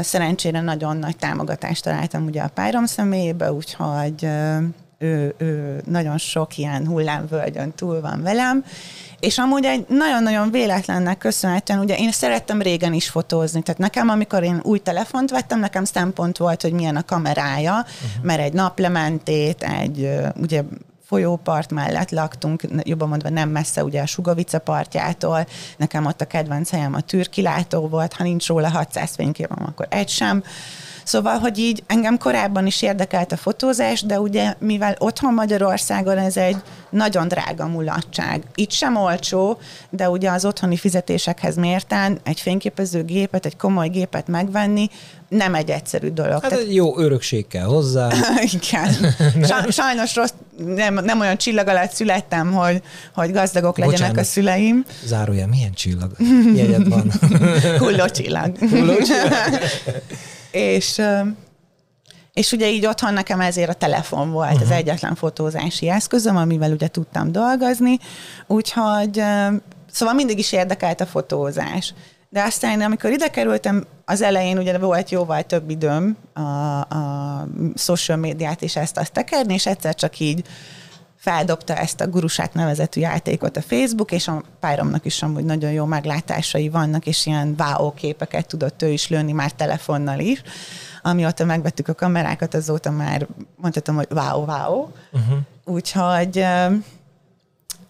[0.00, 4.24] Szerencsére nagyon nagy támogatást találtam ugye a párom személyébe, úgyhogy
[4.98, 8.64] ő, ő nagyon sok ilyen hullámvölgyön túl van velem,
[9.20, 14.42] és amúgy egy nagyon-nagyon véletlennek köszönhetően, ugye én szerettem régen is fotózni, tehát nekem, amikor
[14.42, 18.24] én új telefont vettem, nekem szempont volt, hogy milyen a kamerája, uh-huh.
[18.24, 20.10] mert egy naplementét, egy
[20.40, 20.62] ugye
[21.10, 25.46] folyópart mellett laktunk, jobban mondva nem messze ugye a Sugavica partjától,
[25.76, 30.08] nekem ott a kedvenc helyem a Türkilátó volt, ha nincs róla 600 fényképem, akkor egy
[30.08, 30.42] sem.
[31.04, 36.36] Szóval, hogy így engem korábban is érdekelt a fotózás, de ugye mivel otthon Magyarországon ez
[36.36, 36.56] egy
[36.90, 38.42] nagyon drága mulatság.
[38.54, 39.58] Itt sem olcsó,
[39.90, 44.88] de ugye az otthoni fizetésekhez mérten egy fényképező gépet, egy komoly gépet megvenni
[45.30, 46.42] nem egy egyszerű dolog.
[46.42, 48.10] Hát egy jó örökség kell hozzá.
[48.62, 49.14] Igen.
[49.48, 50.32] Sa- sajnos rossz,
[50.66, 52.82] nem, nem olyan csillag alatt születtem, hogy,
[53.14, 54.18] hogy gazdagok legyenek Bocsánat.
[54.18, 54.84] a szüleim.
[55.04, 56.12] Zárója, milyen csillag
[56.54, 57.12] jegyed van?
[57.78, 58.56] Hulló csillag.
[60.50, 61.02] És,
[62.32, 64.62] és ugye így otthon nekem ezért a telefon volt uh-huh.
[64.62, 67.98] az egyetlen fotózási eszközöm, amivel ugye tudtam dolgozni,
[68.46, 69.22] úgyhogy
[69.90, 71.94] szóval mindig is érdekelt a fotózás.
[72.28, 76.40] De aztán, amikor ide kerültem, az elején ugye volt jóval több időm a,
[76.80, 80.46] a social médiát és ezt azt tekerni, és egyszer csak így
[81.20, 85.84] feldobta ezt a gurusát nevezetű játékot a Facebook, és a páromnak is amúgy nagyon jó
[85.84, 90.42] meglátásai vannak, és ilyen wow képeket tudott ő is lőni már telefonnal is.
[91.02, 94.88] Amióta megvettük a kamerákat, azóta már mondhatom, hogy wow, wow.
[95.12, 95.38] Uh-huh.
[95.64, 96.44] Úgyhogy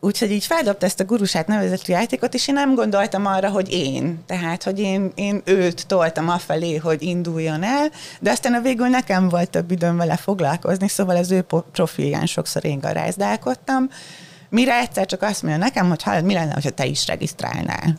[0.01, 4.23] Úgyhogy így feldobta ezt a gurusát nevezetű játékot, és én nem gondoltam arra, hogy én.
[4.27, 9.29] Tehát, hogy én, én őt toltam afelé, hogy induljon el, de aztán a végül nekem
[9.29, 13.89] volt több időm vele foglalkozni, szóval az ő profilján sokszor én garázdálkodtam.
[14.49, 17.99] Mire egyszer csak azt mondja nekem, hogy hallod, mi lenne, ha te is regisztrálnál?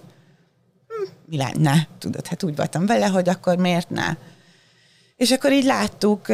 [0.87, 1.87] Hm, mi lenne?
[1.99, 4.13] Tudod, hát úgy voltam vele, hogy akkor miért ne?
[5.21, 6.25] És akkor így láttuk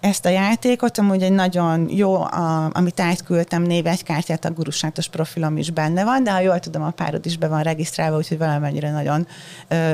[0.00, 5.70] ezt a játékot, amúgy egy nagyon jó, a, amit átküldtem névegykártyát, a gurusátos profilom is
[5.70, 9.26] benne van, de ha jól tudom, a párod is be van regisztrálva, úgyhogy valamennyire nagyon,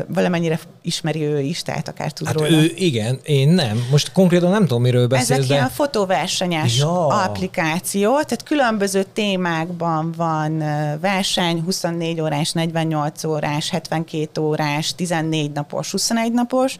[0.06, 2.50] valamennyire ismeri ő is, tehát akár tud Hát róla.
[2.50, 3.86] ő, igen, én nem.
[3.90, 5.54] Most konkrétan nem tudom, miről beszélsz, Ezek de...
[5.54, 7.06] ilyen fotóversenyes Ja.
[7.06, 10.58] applikáció, tehát különböző témákban van
[11.00, 16.76] verseny, 24 órás, 48 órás, 72 órás, 14 napos, 21 napos,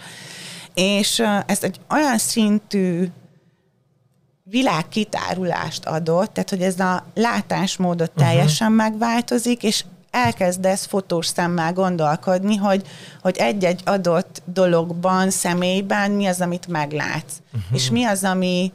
[0.77, 3.09] és ez egy olyan szintű
[4.43, 8.83] világkitárulást adott, tehát hogy ez a látásmódot teljesen uh-huh.
[8.85, 12.87] megváltozik, és elkezdesz fotós szemmel gondolkodni, hogy,
[13.23, 17.63] hogy egy-egy adott dologban, személyben mi az, amit meglátsz, uh-huh.
[17.73, 18.73] és mi az, ami,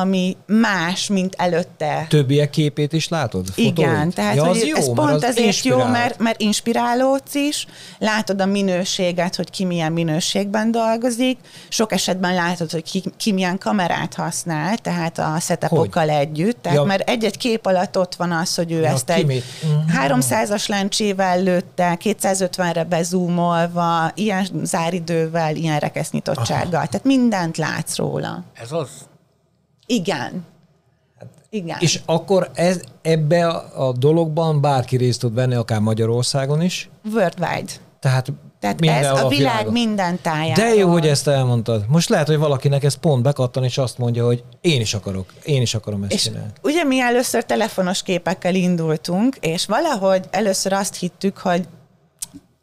[0.00, 2.06] ami más, mint előtte.
[2.08, 3.46] Többiek képét is látod?
[3.54, 4.14] Igen, Fotóid?
[4.14, 5.78] tehát ja, az hogy jó, ez pont az ezért inspirál.
[5.78, 7.66] jó, mert, mert inspirálódsz is,
[7.98, 13.58] látod a minőséget, hogy ki milyen minőségben dolgozik, sok esetben látod, hogy ki, ki milyen
[13.58, 16.84] kamerát használ, tehát a setupokkal együtt, tehát Ja.
[16.84, 19.44] mert egy-egy kép alatt ott van az, hogy ő Ja, ezt egy mit?
[19.62, 19.96] Mhm.
[20.20, 28.42] 300-as lencsével lőtte, 250-re bezúmolva, ilyen záridővel, ilyen rekesznyitottsággal, tehát mindent látsz róla.
[28.54, 28.88] Ez az.
[29.86, 30.44] Igen.
[31.50, 31.76] Igen.
[31.80, 36.90] És akkor ez, ebbe a, a dologban bárki részt tud venni, akár Magyarországon is.
[37.12, 37.72] Worldwide.
[38.00, 39.72] Tehát, Tehát ez a világ világon.
[39.72, 40.54] minden táján.
[40.54, 41.84] De jó, hogy ezt elmondtad.
[41.88, 45.62] Most lehet, hogy valakinek ez pont bekattan, és azt mondja, hogy én is akarok, én
[45.62, 46.50] is akarom ezt És csinálni.
[46.62, 51.68] ugye mi először telefonos képekkel indultunk, és valahogy először azt hittük, hogy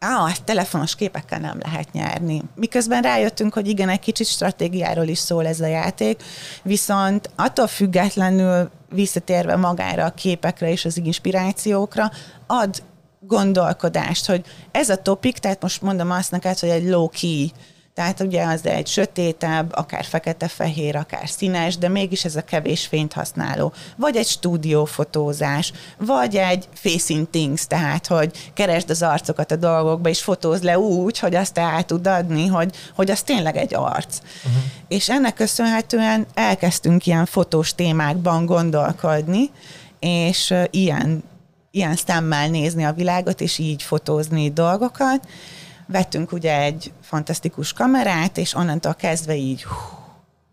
[0.03, 2.41] Ah, ezt telefonos képekkel nem lehet nyerni.
[2.55, 6.23] Miközben rájöttünk, hogy igen, egy kicsit stratégiáról is szól ez a játék,
[6.63, 12.11] viszont attól függetlenül visszatérve magára a képekre és az inspirációkra,
[12.47, 12.83] ad
[13.19, 17.51] gondolkodást, hogy ez a topik, tehát most mondom azt neked, hogy egy low key,
[17.93, 23.13] tehát ugye az egy sötétebb, akár fekete-fehér, akár színes, de mégis ez a kevés fényt
[23.13, 23.73] használó.
[23.95, 30.21] Vagy egy stúdiófotózás, vagy egy facing things, tehát hogy keresd az arcokat a dolgokba, és
[30.21, 34.17] fotózd le úgy, hogy azt te át tud adni, hogy, hogy az tényleg egy arc.
[34.17, 34.61] Uh-huh.
[34.87, 39.49] És ennek köszönhetően elkezdtünk ilyen fotós témákban gondolkodni,
[39.99, 41.23] és ilyen,
[41.71, 45.27] ilyen szemmel nézni a világot, és így fotózni dolgokat
[45.91, 49.75] vettünk ugye egy fantasztikus kamerát, és onnantól kezdve így hú,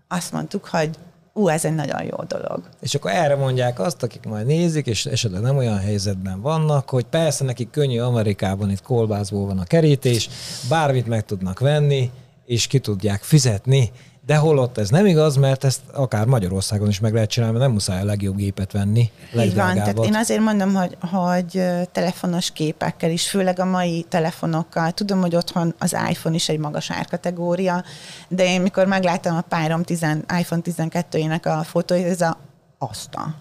[0.09, 0.91] azt mondtuk, hogy
[1.33, 2.69] ú, ez egy nagyon jó dolog.
[2.81, 7.05] És akkor erre mondják azt, akik majd nézik, és esetleg nem olyan helyzetben vannak, hogy
[7.05, 10.29] persze nekik könnyű Amerikában, itt kolbászból van a kerítés,
[10.69, 12.11] bármit meg tudnak venni,
[12.47, 13.91] és ki tudják fizetni,
[14.29, 17.75] De holott ez nem igaz, mert ezt akár Magyarországon is meg lehet csinálni, mert nem
[17.75, 21.63] muszáj a legjobb gépet venni, Így van, tehát én azért mondom, hogy, hogy
[21.93, 24.91] telefonos képekkel is, főleg a mai telefonokkal.
[24.93, 27.85] Tudom, hogy otthon az iPhone is egy magas árkategória,
[28.29, 30.07] de én mikor megláttam a párom 10,
[30.39, 32.39] iPhone 12-ének a fotóit, ez a
[32.79, 33.35] aszta.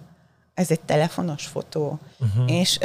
[0.53, 1.99] Ez egy telefonos fotó.
[2.19, 2.51] Uh-huh.
[2.51, 2.79] És,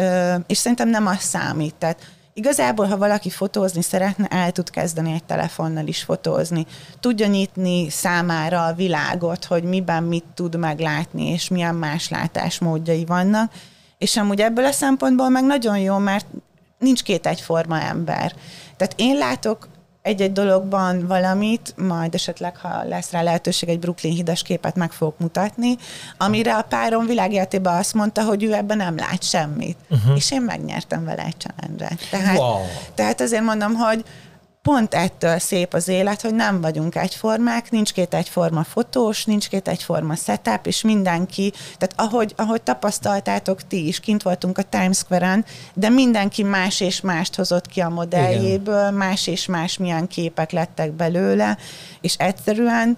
[0.46, 1.74] és szerintem nem az számít.
[1.74, 1.98] Tehát
[2.34, 6.66] Igazából, ha valaki fotózni szeretne, el tud kezdeni egy telefonnal is fotózni.
[7.00, 13.52] Tudja nyitni számára a világot, hogy miben mit tud meglátni, és milyen más látásmódjai vannak.
[13.98, 16.26] És amúgy ebből a szempontból meg nagyon jó, mert
[16.78, 18.34] nincs két egyforma ember.
[18.76, 19.68] Tehát én látok
[20.02, 25.18] egy-egy dologban valamit, majd esetleg, ha lesz rá lehetőség, egy Brooklyn hidas képet meg fogok
[25.18, 25.76] mutatni,
[26.18, 29.76] amire a párom világéletében azt mondta, hogy ő ebben nem lát semmit.
[29.90, 30.16] Uh-huh.
[30.16, 32.58] És én megnyertem vele egy challenge Tehát, Wow.
[32.94, 34.04] tehát azért mondom, hogy
[34.62, 39.68] pont ettől szép az élet, hogy nem vagyunk egyformák, nincs két egyforma fotós, nincs két
[39.68, 45.44] egyforma setup, és mindenki, tehát ahogy, ahogy tapasztaltátok ti is, kint voltunk a Times Square-en,
[45.74, 48.94] de mindenki más és mást hozott ki a modelljéből, Igen.
[48.94, 51.56] más és más milyen képek lettek belőle,
[52.00, 52.96] és egyszerűen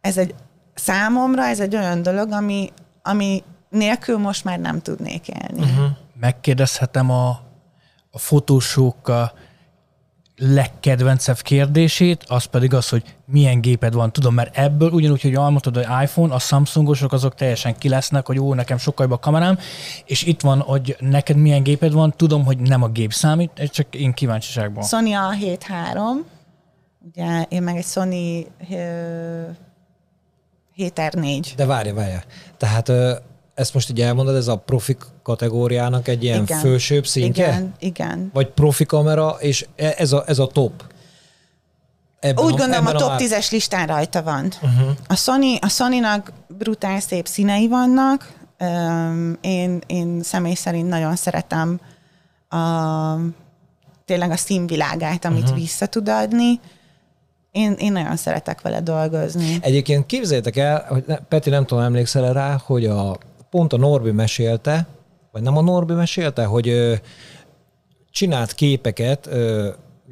[0.00, 0.34] ez egy
[0.74, 5.60] számomra ez egy olyan dolog, ami, ami nélkül most már nem tudnék élni.
[5.60, 5.90] Uh-huh.
[6.20, 7.28] Megkérdezhetem a,
[8.10, 9.32] a fotósok a
[10.42, 14.12] legkedvencebb kérdését, az pedig az, hogy milyen géped van.
[14.12, 18.38] Tudom, mert ebből ugyanúgy, hogy elmondtad, hogy iPhone, a Samsungosok azok teljesen ki lesznek, hogy
[18.38, 19.58] ó, nekem sokkal jobb a kamerám,
[20.04, 23.70] és itt van, hogy neked milyen géped van, tudom, hogy nem a gép számít, ez
[23.70, 24.84] csak én kíváncsiságban.
[24.84, 26.24] Sony A7 III,
[27.14, 29.42] ugye én meg egy Sony ö,
[30.76, 31.52] 7R4.
[31.56, 32.22] De várja, várja.
[32.56, 32.92] Tehát
[33.60, 36.58] ezt most így elmondod, ez a profi kategóriának egy ilyen Igen.
[36.58, 37.46] fősőbb szintje?
[37.46, 38.30] Igen, igen.
[38.32, 40.84] Vagy profi kamera, és e- ez a, ez a top?
[42.20, 44.52] Ebben Úgy gondolom, a top már- 10-es listán rajta van.
[44.62, 44.90] Uh-huh.
[45.06, 48.32] A, Sony, a Sony-nak brutál szép színei vannak.
[49.40, 51.80] Én, én személy szerint nagyon szeretem
[52.48, 52.56] a,
[54.04, 55.58] tényleg a színvilágát, amit uh-huh.
[55.58, 56.60] vissza tud adni.
[57.50, 59.58] Én, én nagyon szeretek vele dolgozni.
[59.60, 63.18] Egyébként képzeljétek el, hogy ne, Peti nem tudom, emlékszel rá, hogy a,
[63.50, 64.86] pont a Norbi mesélte,
[65.32, 67.00] vagy nem a Norbi mesélte, hogy
[68.10, 69.28] csinált képeket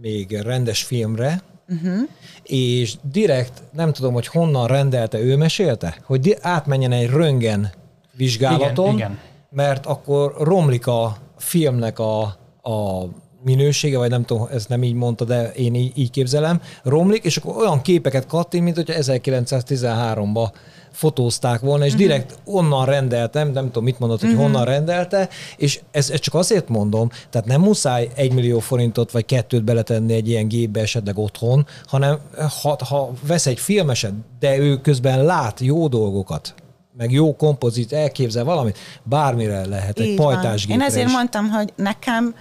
[0.00, 2.08] még rendes filmre, uh-huh.
[2.42, 7.70] és direkt, nem tudom, hogy honnan rendelte, ő mesélte, hogy átmenjen egy röntgen
[8.16, 9.18] vizsgálaton, Igen, igen.
[9.50, 12.22] mert akkor romlik a filmnek a,
[12.62, 13.04] a
[13.44, 17.36] minősége, vagy nem tudom, ez nem így mondta, de én így, így képzelem, romlik, és
[17.36, 20.50] akkor olyan képeket kattint, mint hogyha 1913-ban
[20.98, 26.10] fotózták volna, és direkt onnan rendeltem, nem tudom, mit mondott, hogy honnan rendelte, és ez,
[26.10, 30.48] ez csak azért mondom, tehát nem muszáj egy millió forintot vagy kettőt beletenni egy ilyen
[30.48, 32.18] gépbe esetleg otthon, hanem
[32.62, 36.54] ha, ha vesz egy filmeset, de ő közben lát jó dolgokat,
[36.96, 40.26] meg jó kompozit, elképzel valamit, bármire lehet, egy Így van.
[40.26, 41.12] pajtásgépre Én ezért is.
[41.12, 42.34] mondtam, hogy nekem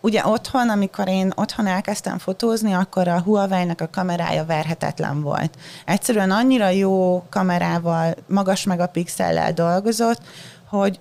[0.00, 5.58] Ugye otthon, amikor én otthon elkezdtem fotózni, akkor a Huawei-nak a kamerája verhetetlen volt.
[5.86, 10.20] Egyszerűen annyira jó kamerával, magas megapixellel dolgozott,
[10.68, 11.00] hogy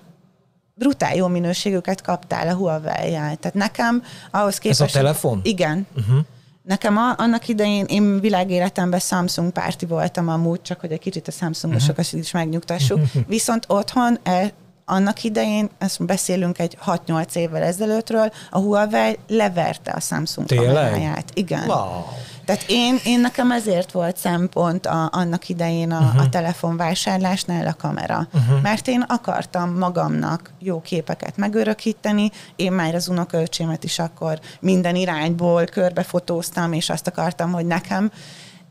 [0.74, 3.36] brutál jó minőségűket kaptál a Huawei-jel.
[3.36, 4.94] Tehát nekem ahhoz képest...
[4.94, 5.40] telefon?
[5.44, 5.88] Igen.
[5.96, 6.18] Uh-huh.
[6.64, 11.32] Nekem a, annak idején, én világéletemben Samsung párti voltam amúgy, csak hogy egy kicsit a
[11.32, 12.20] Samsungosokat uh-huh.
[12.20, 13.00] is megnyugtassuk.
[13.28, 14.52] Viszont otthon e,
[14.90, 20.68] annak idején, ezt beszélünk egy 6-8 évvel ezelőttről, a Huawei leverte a Samsung Tényleg?
[20.68, 21.32] kameráját.
[21.34, 21.68] Igen.
[21.68, 22.04] Wow.
[22.50, 26.22] Tehát én, én nekem ezért volt szempont a, annak idején a, uh-huh.
[26.22, 28.28] a telefonvásárlásnál a kamera.
[28.34, 28.62] Uh-huh.
[28.62, 35.66] Mert én akartam magamnak jó képeket megörökíteni, én már az unokaöcsémet is akkor minden irányból
[35.66, 38.12] körbefotóztam, és azt akartam, hogy nekem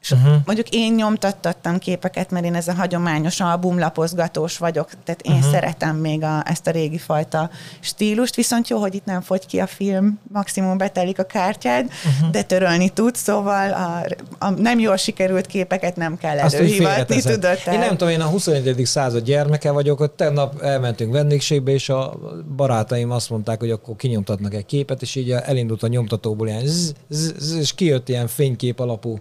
[0.01, 0.35] és uh-huh.
[0.45, 5.51] mondjuk én nyomtattattam képeket, mert én ez a hagyományos albumlapozgatós vagyok, tehát én uh-huh.
[5.51, 9.59] szeretem még a, ezt a régi fajta stílust, viszont jó, hogy itt nem fogy ki
[9.61, 12.31] a film, maximum betelik a kártyád, uh-huh.
[12.31, 14.05] de törölni tudsz, szóval a,
[14.47, 17.45] a nem jól sikerült képeket nem kell előhivatni, tudod?
[17.45, 18.81] Én nem tehát- tudom, én a 21.
[18.85, 22.19] század gyermeke vagyok, hogy tegnap elmentünk vendégségbe, és a
[22.57, 26.93] barátaim azt mondták, hogy akkor kinyomtatnak egy képet, és így elindult a nyomtatóból ilyen zzz,
[27.09, 29.19] zzz, és kijött ilyen fénykép alapú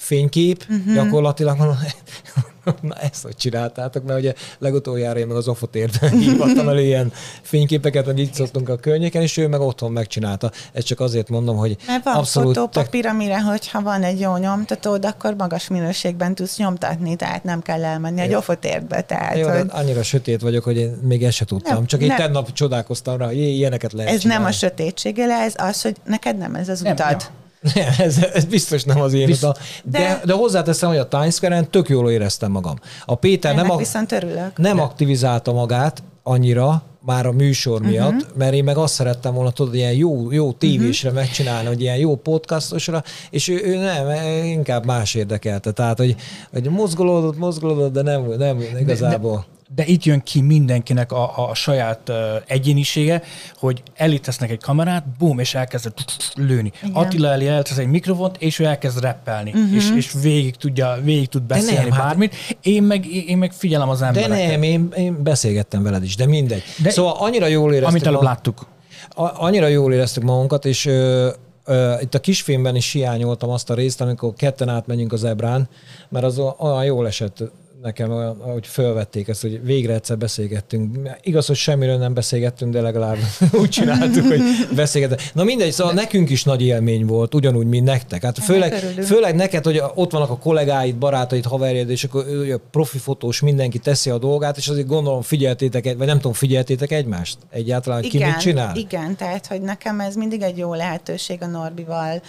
[0.00, 0.94] fénykép, uh-huh.
[0.94, 1.76] gyakorlatilag mondom,
[2.80, 8.04] na ezt hogy csináltátok, mert ugye legutoljára én meg az Ofotérben hívattam elő ilyen fényképeket,
[8.04, 10.50] hogy így szoktunk a környéken, és ő meg otthon megcsinálta.
[10.72, 15.04] Ezt csak azért mondom, hogy Mert van abszolút fotópapír, amire, hogyha van egy jó nyomtatód,
[15.04, 19.00] akkor magas minőségben tudsz nyomtatni, tehát nem kell elmenni egy ofotérbe.
[19.00, 21.74] Tehát, Jó, hogy annyira sötét vagyok, hogy én még ezt se tudtam.
[21.74, 22.16] Nem, Csak én nem.
[22.16, 24.42] tegnap csodálkoztam rá, hogy ilyeneket lehet ez csinálni.
[24.42, 27.10] nem a sötétsége, ez az, hogy neked nem ez az Nem, utad.
[27.10, 27.39] ja.
[27.74, 29.52] Nem, ez, ez biztos nem az én Visz- utam.
[29.84, 32.76] De, de, De- de hozzáteszem, hogy a Times Square-en tök jól éreztem magam.
[33.04, 34.56] A Péter Ennek nem, a, viszont örülök.
[34.56, 38.36] nem aktivizálta magát annyira, már a műsor miatt, uh-huh.
[38.36, 41.24] mert én meg azt szerettem volna, tudod, ilyen jó, jó tévésre uh-huh.
[41.24, 44.06] megcsinálni, hogy ilyen jó podcastosra, és ő, ő nem,
[44.44, 45.72] inkább más érdekelte.
[45.72, 46.16] Tehát, hogy,
[46.52, 49.36] hogy mozgolódott, mozgolódott, de nem, nem igazából.
[49.36, 53.22] de itt jön ki mindenkinek a, a saját uh, egyénisége,
[53.56, 55.92] hogy elítesznek egy kamerát, bum, és elkezd
[56.34, 56.72] lőni.
[56.82, 56.94] Igen.
[56.94, 59.74] Attila elé eltesz egy mikrofont, és ő elkezd rappelni, uh-huh.
[59.74, 62.34] és, és végig, tudja, végig tud beszélni nem, hát- bármit.
[62.62, 64.50] Én meg, én meg figyelem az De embereket.
[64.50, 66.62] nem, én, én beszélgettem veled is, de mindegy.
[66.76, 67.88] De- De szóval annyira jól éreztük.
[67.88, 68.66] Amit előbb láttuk.
[69.08, 71.28] A- annyira jól éreztük magunkat, és ö,
[71.64, 75.68] ö, itt a kisfilmben is hiányoltam azt a részt, amikor ketten átmegyünk az ebrán,
[76.08, 77.42] mert az olyan jól esett
[77.82, 81.08] nekem, olyan, ahogy fölvették ezt, hogy végre egyszer beszélgettünk.
[81.22, 83.16] Igaz, hogy semmiről nem beszélgettünk, de legalább
[83.60, 84.40] úgy csináltuk, hogy
[84.74, 85.34] beszélgettünk.
[85.34, 86.00] Na mindegy, szóval de...
[86.00, 88.22] nekünk is nagy élmény volt, ugyanúgy, mint nektek.
[88.22, 89.02] Hát főleg, örülünk.
[89.02, 93.40] főleg neked, hogy ott vannak a kollégáid, barátaid, haverjaid, és akkor ő, a profi fotós
[93.40, 98.24] mindenki teszi a dolgát, és azért gondolom figyeltétek, vagy nem tudom, figyeltétek egymást egyáltalán, ki
[98.24, 98.76] mit csinál?
[98.76, 102.22] Igen, tehát, hogy nekem ez mindig egy jó lehetőség a Norbival,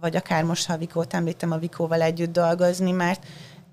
[0.00, 3.24] vagy akár most, ha Vikót említem, a Vikóval együtt dolgozni, mert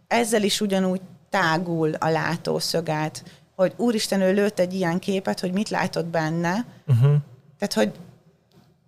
[0.10, 3.24] ezzel is ugyanúgy tágul a látószögát,
[3.56, 6.66] hogy úristen, ő lőtt egy ilyen képet, hogy mit látott benne.
[6.88, 7.16] Uh-huh.
[7.60, 7.92] Tehát, hogy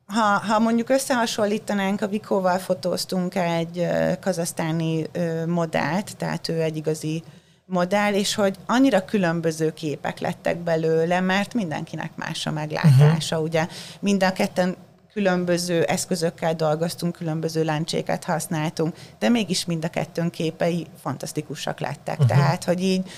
[0.05, 3.87] ha, ha mondjuk összehasonlítanánk, a Vikóval fotóztunk egy
[4.19, 5.05] kazasztáni
[5.47, 7.23] modellt, tehát ő egy igazi
[7.65, 13.49] modell, és hogy annyira különböző képek lettek belőle, mert mindenkinek más a meglátása, uh-huh.
[13.49, 13.67] ugye
[13.99, 14.75] mind a ketten
[15.13, 22.19] különböző eszközökkel dolgoztunk, különböző lencséket használtunk, de mégis mind a kettőnk képei fantasztikusak lettek.
[22.19, 22.37] Uh-huh.
[22.37, 23.09] Tehát, hogy így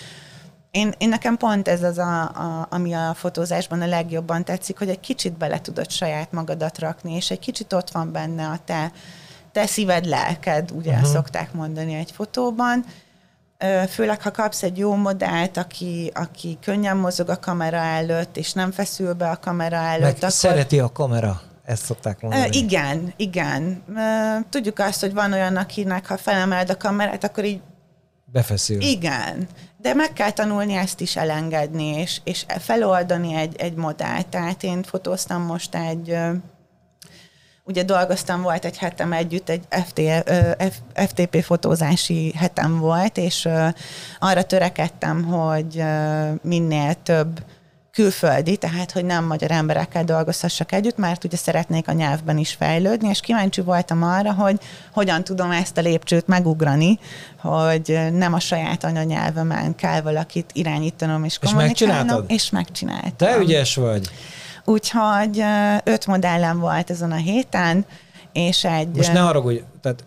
[0.71, 4.89] én, én nekem pont ez az, a, a, ami a fotózásban a legjobban tetszik, hogy
[4.89, 8.91] egy kicsit bele tudod saját magadat rakni, és egy kicsit ott van benne a te,
[9.51, 11.09] te szíved, lelked, ugye uh-huh.
[11.09, 12.85] szokták mondani egy fotóban.
[13.89, 18.71] Főleg, ha kapsz egy jó modellt, aki, aki könnyen mozog a kamera előtt, és nem
[18.71, 20.31] feszül be a kamera előtt, Meg akkor...
[20.31, 22.57] szereti a kamera, ezt szokták mondani.
[22.57, 23.83] igen, igen.
[24.49, 27.61] Tudjuk azt, hogy van olyan, akinek ha felemeled a kamerát, akkor így
[28.25, 28.81] Befeszül.
[28.81, 29.47] igen,
[29.77, 34.27] de meg kell tanulni ezt is elengedni, és, és feloldani egy, egy modellt.
[34.27, 36.17] Tehát én fotóztam most egy,
[37.63, 40.01] ugye dolgoztam, volt egy hetem együtt, egy FT,
[40.57, 43.49] F, FTP fotózási hetem volt, és
[44.19, 45.83] arra törekedtem, hogy
[46.41, 47.43] minél több
[47.93, 53.09] külföldi, tehát hogy nem magyar emberekkel dolgozhassak együtt, mert ugye szeretnék a nyelvben is fejlődni,
[53.09, 54.59] és kíváncsi voltam arra, hogy
[54.91, 56.99] hogyan tudom ezt a lépcsőt megugrani,
[57.37, 62.31] hogy nem a saját anyanyelvemen kell valakit irányítanom és kommunikálnom, megcsináltad?
[62.31, 63.13] és megcsináltam.
[63.17, 64.09] Te ügyes vagy.
[64.65, 65.43] Úgyhogy
[65.83, 67.85] öt modellem volt ezen a héten,
[68.31, 68.95] és egy...
[68.95, 70.03] Most ne haragudj, tehát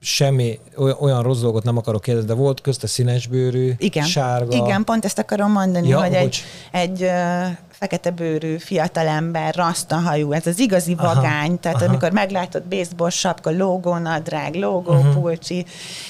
[0.00, 4.56] semmi oly- olyan rossz dolgot nem akarok kérdezni, de volt közte színesbőrű, igen, sárga.
[4.56, 6.42] Igen, pont ezt akarom mondani, Ja, hogy egy, bocs.
[6.70, 11.88] egy ö, fekete bőrű fiatalember, rasztahajú, ez az igazi Aha, vagány, tehát aha.
[11.88, 15.14] amikor meglátod baseball sapka, logó, nadrág, logó, uh-huh.
[15.14, 15.66] pulcsi,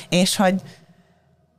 [0.08, 0.54] és hogy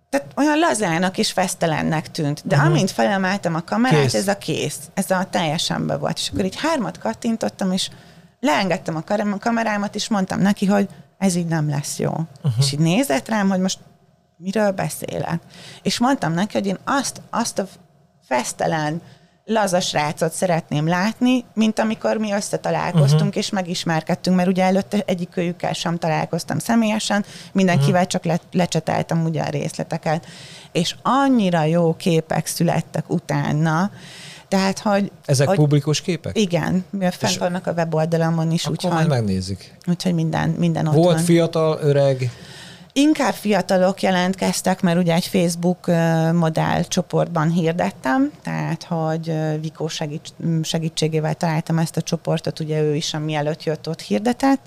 [0.09, 2.41] tehát olyan lazának és fesztelennek tűnt.
[2.45, 2.71] De uh-huh.
[2.71, 4.13] amint felemeltem a kamerát, Kész.
[4.13, 4.79] ez a kész.
[4.93, 6.17] Ez a teljesen be volt.
[6.17, 7.89] És akkor így hármat kattintottam, és
[8.39, 10.87] leengedtem a kamerámat, és mondtam neki, hogy
[11.17, 12.12] ez így nem lesz jó.
[12.12, 12.53] Uh-huh.
[12.58, 13.80] És így nézett rám, hogy most
[14.38, 15.41] miről beszélek.
[15.82, 17.67] És mondtam neki, hogy én azt, azt a
[18.27, 19.01] fesztelen,
[19.49, 23.38] laza srácot szeretném látni, mint amikor mi összetalálkoztunk, uh-huh.
[23.38, 28.08] és megismerkedtünk, mert ugye előtte egyikőjükkel sem találkoztam személyesen, mindenkivel uh-huh.
[28.08, 30.25] csak le, lecseteltem ugye a részleteket.
[30.71, 33.91] És annyira jó képek születtek utána,
[34.47, 35.12] tehát, hogy...
[35.25, 36.38] Ezek hogy, publikus képek?
[36.38, 39.60] Igen, mivel fent És- vannak a weboldalamon is, Akkor majd úgyhogy, megnézzük.
[39.88, 41.23] úgyhogy minden, minden ott Volt van.
[41.23, 42.31] fiatal, öreg,
[42.97, 45.86] Inkább fiatalok jelentkeztek, mert ugye egy Facebook
[46.33, 52.95] modell csoportban hirdettem, tehát hogy Vikó segíts, m, segítségével találtam ezt a csoportot, ugye ő
[52.95, 54.62] is, ami előtt jött, ott hirdetett,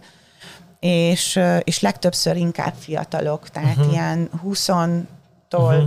[0.80, 3.92] és, és legtöbbször inkább fiatalok, tehát uh-huh.
[3.92, 5.04] ilyen 20-tól
[5.50, 5.82] uh-huh.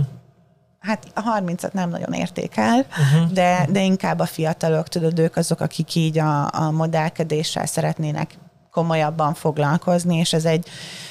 [0.84, 3.32] Hát a 30-at nem nagyon értékel, uh-huh.
[3.32, 8.38] de, de inkább a fiatalok, tudod, ők azok, akik így a, a modellkedéssel szeretnének
[8.74, 10.68] komolyabban foglalkozni, és ez egy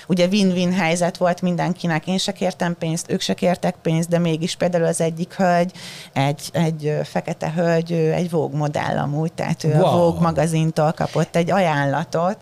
[0.07, 2.07] ugye win-win helyzet volt mindenkinek.
[2.07, 5.71] Én se kértem pénzt, ők se kértek pénzt, de mégis például az egyik hölgy,
[6.13, 9.73] egy, egy fekete hölgy, ő egy Vogue modell amúgy, tehát ő.
[9.73, 9.85] Wow.
[9.85, 12.37] a Vogue magazintól kapott egy ajánlatot,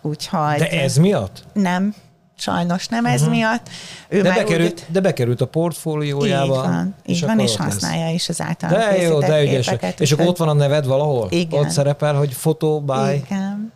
[0.00, 0.58] úgyhogy...
[0.58, 1.44] de ez miatt?
[1.52, 1.94] Nem,
[2.42, 3.68] sajnos nem ez miatt.
[4.08, 6.44] Ő De már bekerült, úgy, de bekerült a portfóliójába.
[6.44, 7.66] így van, így van, és ott lesz.
[7.72, 9.64] használja is az általán De jó, de ügyes.
[9.66, 11.26] képeket, És akkor ott van a neved valahol?
[11.30, 11.60] Igen.
[11.60, 13.12] Ott szerepel, hogy fotó by.
[13.14, 13.72] Igen.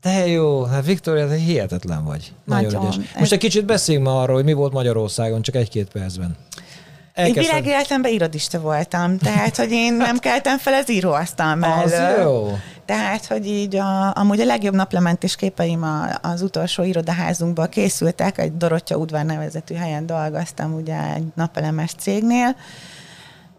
[0.00, 2.32] Te jó, hát Viktória, te hihetetlen vagy.
[2.44, 2.92] Nagyon, Nagyon.
[2.92, 3.12] ügyes.
[3.18, 6.36] Most egy kicsit beszéljünk ma arról, hogy mi volt Magyarországon, csak egy-két percben.
[7.16, 12.22] Én Elkezdted- világéletemben irodista voltam, tehát, hogy én nem keltem fel az íróasztal Az mellől.
[12.22, 12.58] jó.
[12.84, 18.56] Tehát, hogy így a, amúgy a legjobb naplementés képeim a, az utolsó irodaházunkból készültek, egy
[18.56, 22.56] Dorottya udvar nevezetű helyen dolgoztam ugye egy napelemes cégnél,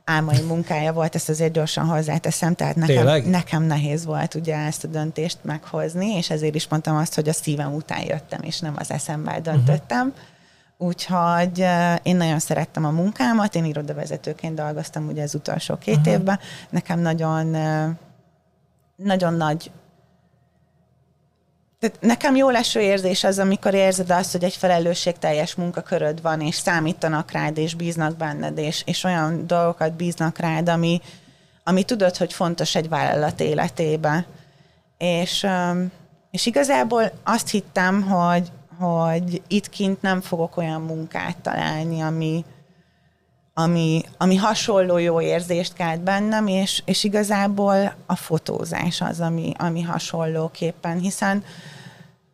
[0.06, 3.26] álmai munkája volt, ezt azért gyorsan hozzáteszem, tehát nekem, Tényleg?
[3.30, 7.34] nekem nehéz volt ugye ezt a döntést meghozni, és ezért is mondtam azt, hogy a
[7.34, 10.14] szívem után jöttem, és nem az eszemmel döntöttem.
[10.78, 11.66] Úgyhogy
[12.04, 16.14] én nagyon szerettem a munkámat, én irodavezetőként dolgoztam ugye az utolsó két uh-huh.
[16.14, 17.58] évben, nekem nagyon
[18.96, 19.72] nagyon nagy
[21.80, 26.56] tehát nekem jó leső érzés az, amikor érzed azt, hogy egy felelősségteljes munkaköröd van, és
[26.56, 31.02] számítanak rád, és bíznak benned, és, és olyan dolgokat bíznak rád, ami,
[31.64, 34.26] ami tudod, hogy fontos egy vállalat életébe.
[34.98, 35.48] És,
[36.32, 42.46] és igazából azt hittem, hogy, hogy itt kint nem fogok olyan munkát találni, ami,
[43.54, 49.82] ami, ami hasonló jó érzést kelt bennem, és, és igazából a fotózás az, ami, ami
[49.82, 51.44] hasonlóképpen, hiszen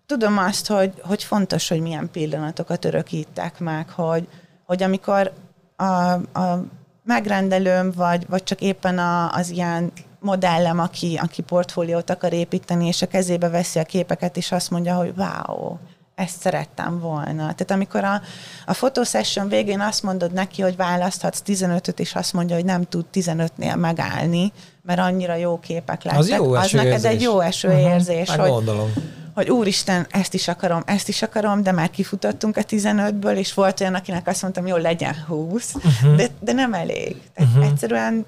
[0.05, 4.27] tudom azt, hogy, hogy fontos, hogy milyen pillanatokat örökítek meg, hogy,
[4.65, 5.33] hogy amikor
[5.75, 6.65] a, a
[7.03, 13.01] megrendelőm, vagy, vagy csak éppen a, az ilyen modellem, aki, aki portfóliót akar építeni, és
[13.01, 15.77] a kezébe veszi a képeket, és azt mondja, hogy wow,
[16.16, 17.36] ezt szerettem volna.
[17.36, 18.22] Tehát amikor a,
[18.66, 23.05] a fotosession végén azt mondod neki, hogy választhatsz 15-öt, és azt mondja, hogy nem tud
[23.14, 24.51] 15-nél megállni,
[24.82, 28.93] mert annyira jó képek lettek, Az jó az neked egy jó esőérzés, Hát hogy, gondolom.
[29.34, 33.82] hogy úristen, ezt is akarom, ezt is akarom, de már kifutottunk a 15-ből, és volt
[33.82, 36.16] olyan, akinek azt mondtam, jó, legyen 20, uh-huh.
[36.16, 37.22] de, de nem elég.
[37.34, 37.72] Tehát uh-huh.
[37.72, 38.26] egyszerűen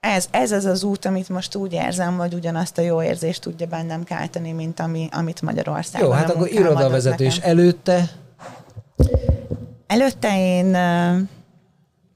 [0.00, 3.66] ez, ez az az út, amit most úgy érzem, hogy ugyanazt a jó érzést tudja
[3.66, 7.50] bennem kelteni, mint ami, amit Magyarországon Jó, hát akkor irodavezetés nekem.
[7.50, 8.10] előtte
[9.86, 10.66] Előtte én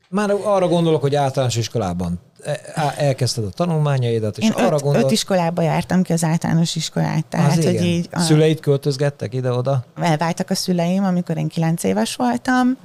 [0.09, 5.07] már arra gondolok, hogy általános iskolában e- elkezdted a tanulmányaidat, és én arra öt, gondolok,
[5.07, 7.85] öt iskolába jártam ki az általános iskolát, tehát az hogy igen.
[7.85, 9.85] így a, Szüleid költözgettek ide-oda?
[10.01, 12.77] elváltak a szüleim, amikor én kilenc éves voltam.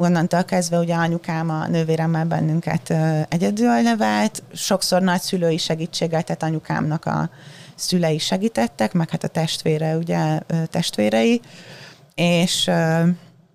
[0.00, 2.94] Onnantól kezdve ugye anyukám a nővéremmel bennünket
[3.28, 7.30] egyedül nevelt, sokszor nagyszülői segítséggel, tehát anyukámnak a
[7.74, 11.40] szülei segítettek, meg hát a testvére, ugye testvérei,
[12.14, 12.70] és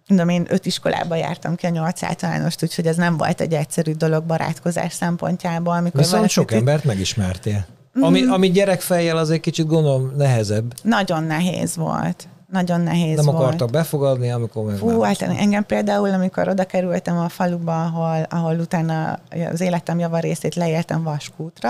[0.08, 3.92] mondom, én öt iskolába jártam ki a nyolc általánost, úgyhogy ez nem volt egy egyszerű
[3.92, 5.74] dolog barátkozás szempontjából.
[5.74, 7.66] Amikor Viszont sok itt- embert megismertél.
[8.02, 8.32] Ami, Mhm.
[8.32, 10.74] ami gyerekfejjel azért kicsit gondolom nehezebb.
[10.82, 12.28] Nagyon nehéz volt.
[12.54, 13.38] Nagyon nehéz Nem volt.
[13.38, 18.60] akartak befogadni, amikor meg Fú, hát engem például, amikor oda kerültem a faluba, ahol, ahol
[18.60, 19.20] utána
[19.52, 21.70] az életem javarészét leértem Vaskútra,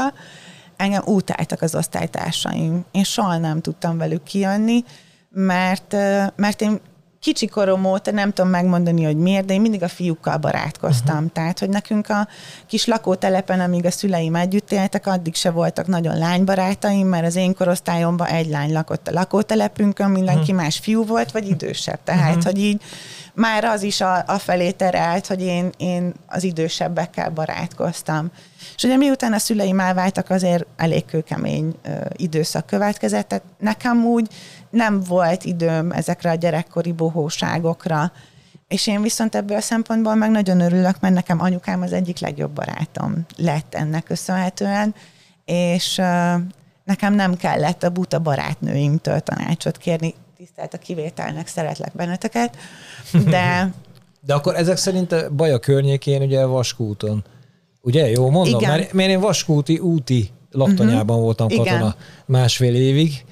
[0.77, 2.85] engem utáltak az osztálytársaim.
[2.91, 4.83] Én soha nem tudtam velük kijönni,
[5.29, 5.95] mert,
[6.35, 6.79] mert én
[7.23, 11.15] kicsi korom óta nem tudom megmondani, hogy miért, de én mindig a fiúkkal barátkoztam.
[11.15, 11.31] Uh-huh.
[11.31, 12.27] Tehát, hogy nekünk a
[12.67, 17.55] kis lakótelepen, amíg a szüleim együtt éltek, addig se voltak nagyon lánybarátaim, mert az én
[17.55, 20.57] korosztályomban egy lány lakott a lakótelepünkön, mindenki uh-huh.
[20.57, 21.99] más fiú volt, vagy idősebb.
[22.03, 22.43] Tehát, uh-huh.
[22.43, 22.81] hogy így
[23.33, 28.31] már az is a, a felé terelt, hogy én, én az idősebbekkel barátkoztam.
[28.75, 34.27] És ugye miután a szüleim elváltak, azért elég kőkemény ö, időszak következett, tehát nekem úgy
[34.73, 38.11] nem volt időm ezekre a gyerekkori bohóságokra,
[38.67, 42.51] és én viszont ebből a szempontból meg nagyon örülök, mert nekem anyukám az egyik legjobb
[42.51, 44.95] barátom lett ennek köszönhetően,
[45.45, 45.95] és
[46.83, 52.57] nekem nem kellett a buta barátnőimtől tanácsot kérni, tisztelt a kivételnek, szeretlek benneteket,
[53.25, 53.69] de
[54.25, 57.23] De akkor ezek szerint a Baja környékén, ugye Vaskúton.
[57.81, 58.59] Ugye, jó mondom?
[58.59, 58.71] Igen.
[58.71, 61.23] Mert, mert én Vaskúti úti laktanyában uh-huh.
[61.23, 61.65] voltam Igen.
[61.65, 61.95] katona
[62.25, 63.25] másfél évig.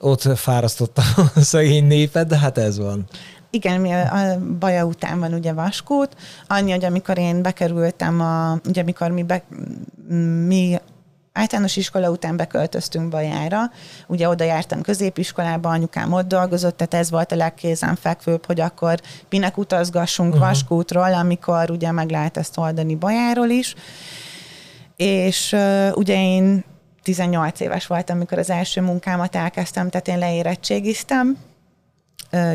[0.00, 3.04] Ott fárasztottam a szegény népet, de hát ez van.
[3.50, 6.16] Igen, mi a a Baja után van ugye Vaskút.
[6.46, 9.42] Annyi, hogy amikor én bekerültem, a, ugye amikor mi, be,
[10.46, 10.78] mi
[11.32, 13.70] általános iskola után beköltöztünk Bajára,
[14.06, 19.58] ugye oda jártam középiskolába, anyukám ott dolgozott, tehát ez volt a legkézenfekvőbb, hogy akkor minek
[19.58, 20.48] utazgassunk uh-huh.
[20.48, 23.74] Vaskútról, amikor ugye meg lehet ezt oldani Bajáról is.
[24.96, 26.64] És uh, ugye én
[27.06, 31.36] 18 éves voltam, amikor az első munkámat elkezdtem, tehát én leérettségiztem,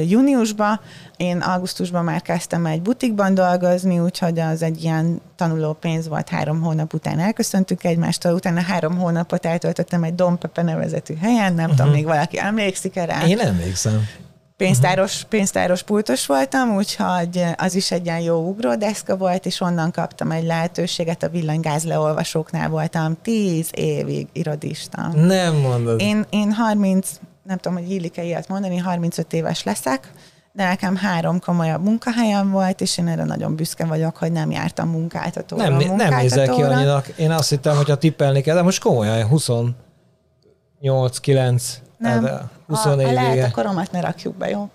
[0.08, 0.80] júniusban,
[1.18, 6.62] én augusztusban már kezdtem egy butikban dolgozni, úgyhogy az egy ilyen tanuló pénz volt, három
[6.62, 11.76] hónap után elköszöntük egymástól, utána három hónapot eltöltöttem egy Dompepe nevezetű helyen, nem uh-huh.
[11.76, 13.28] tudom, még valaki emlékszik erre.
[13.28, 14.08] Én emlékszem.
[14.62, 20.32] Pénztáros, pénztáros pultos voltam, úgyhogy az is egy ilyen jó ugródeszka volt, és onnan kaptam
[20.32, 25.08] egy lehetőséget, a villanygáz leolvasóknál voltam tíz évig irodista.
[25.16, 26.00] Nem mondod.
[26.02, 27.10] Én, én 30,
[27.44, 30.12] nem tudom, hogy illik-e ilyet mondani, 35 éves leszek,
[30.52, 34.90] de nekem három komolyabb munkahelyem volt, és én erre nagyon büszke vagyok, hogy nem jártam
[34.90, 35.70] munkáltatóra.
[35.70, 36.76] Nem, nem nézel ki munkáltatóra.
[36.76, 37.08] annyinak.
[37.08, 42.26] Én azt hittem, hogy ha tippelni kell, de most komolyan, 28, 9, Nem.
[42.26, 43.46] hát, 24 ha, ha lehet, vége.
[43.46, 44.70] a koromat ne rakjuk be, jó?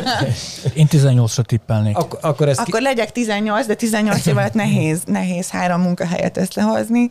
[0.74, 1.96] Én 18-ra tippelnék.
[1.96, 7.10] Ak- akkor ezt Akkor legyek 18, de 18 év alatt nehéz, nehéz három munkahelyet összehozni.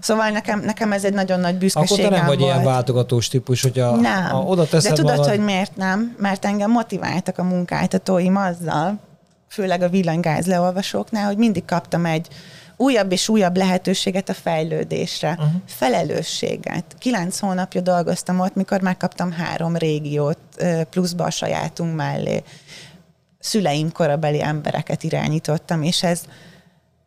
[0.00, 2.52] Szóval nekem, nekem ez egy nagyon nagy Akkor büszkeségem te nem vagy volt.
[2.52, 4.24] ilyen váltogatós típus, hogyha Nem.
[4.24, 6.14] ha oda De teszed tudod, magad, hogy miért nem?
[6.18, 8.98] Mert engem motiváltak a munkáltatóim azzal,
[9.48, 12.28] főleg a villanygáz leolvasóknál, hogy mindig kaptam egy
[12.76, 15.52] újabb és újabb lehetőséget a fejlődésre, uh-huh.
[15.66, 16.84] felelősséget.
[16.98, 20.38] Kilenc hónapja dolgoztam ott, mikor megkaptam három régiót
[20.90, 22.42] pluszba a sajátunk mellé.
[23.38, 26.22] Szüleim korabeli embereket irányítottam, és ez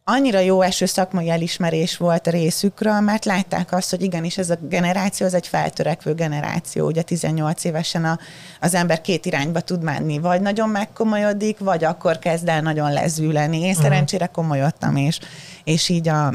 [0.09, 4.57] annyira jó eső szakmai elismerés volt a részükről, mert látták azt, hogy igenis ez a
[4.61, 6.85] generáció, ez egy feltörekvő generáció.
[6.85, 8.19] Ugye 18 évesen a,
[8.61, 13.59] az ember két irányba tud menni, vagy nagyon megkomolyodik, vagy akkor kezd el nagyon lezüleni.
[13.59, 15.19] Én szerencsére komolyodtam, és,
[15.67, 16.31] és így a, a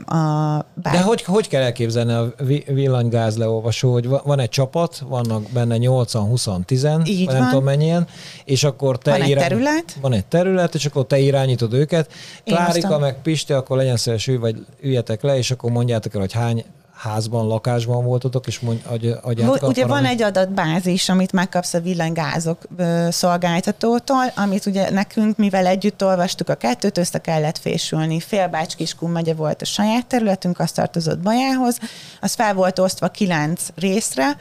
[0.75, 0.93] bár...
[0.95, 5.43] De hogy, hogy kell elképzelni a vi- villanygáz leolvasó, hogy va- van egy csapat, vannak
[5.51, 7.49] benne 8-an, 20 10 Így nem van.
[7.49, 8.07] tudom mennyien,
[8.45, 9.97] és akkor te Van egy terület.
[10.01, 12.13] Van egy terület, és akkor te irányítod őket.
[12.45, 16.33] Én Klárika meg Pisti, akkor legyen szíves, vagy üljetek le, és akkor mondjátok el, hogy
[16.33, 16.65] hány
[17.03, 21.81] házban, lakásban voltatok, és mondj, adj, adjátok Vo- Ugye van egy adatbázis, amit megkapsz a
[21.81, 28.21] villanygázok ö, szolgáltatótól, amit ugye nekünk, mivel együtt olvastuk a kettőt, össze kellett fésülni.
[28.21, 31.79] Félbács Kiskun megye volt a saját területünk, az tartozott Bajához,
[32.21, 34.37] az fel volt osztva kilenc részre,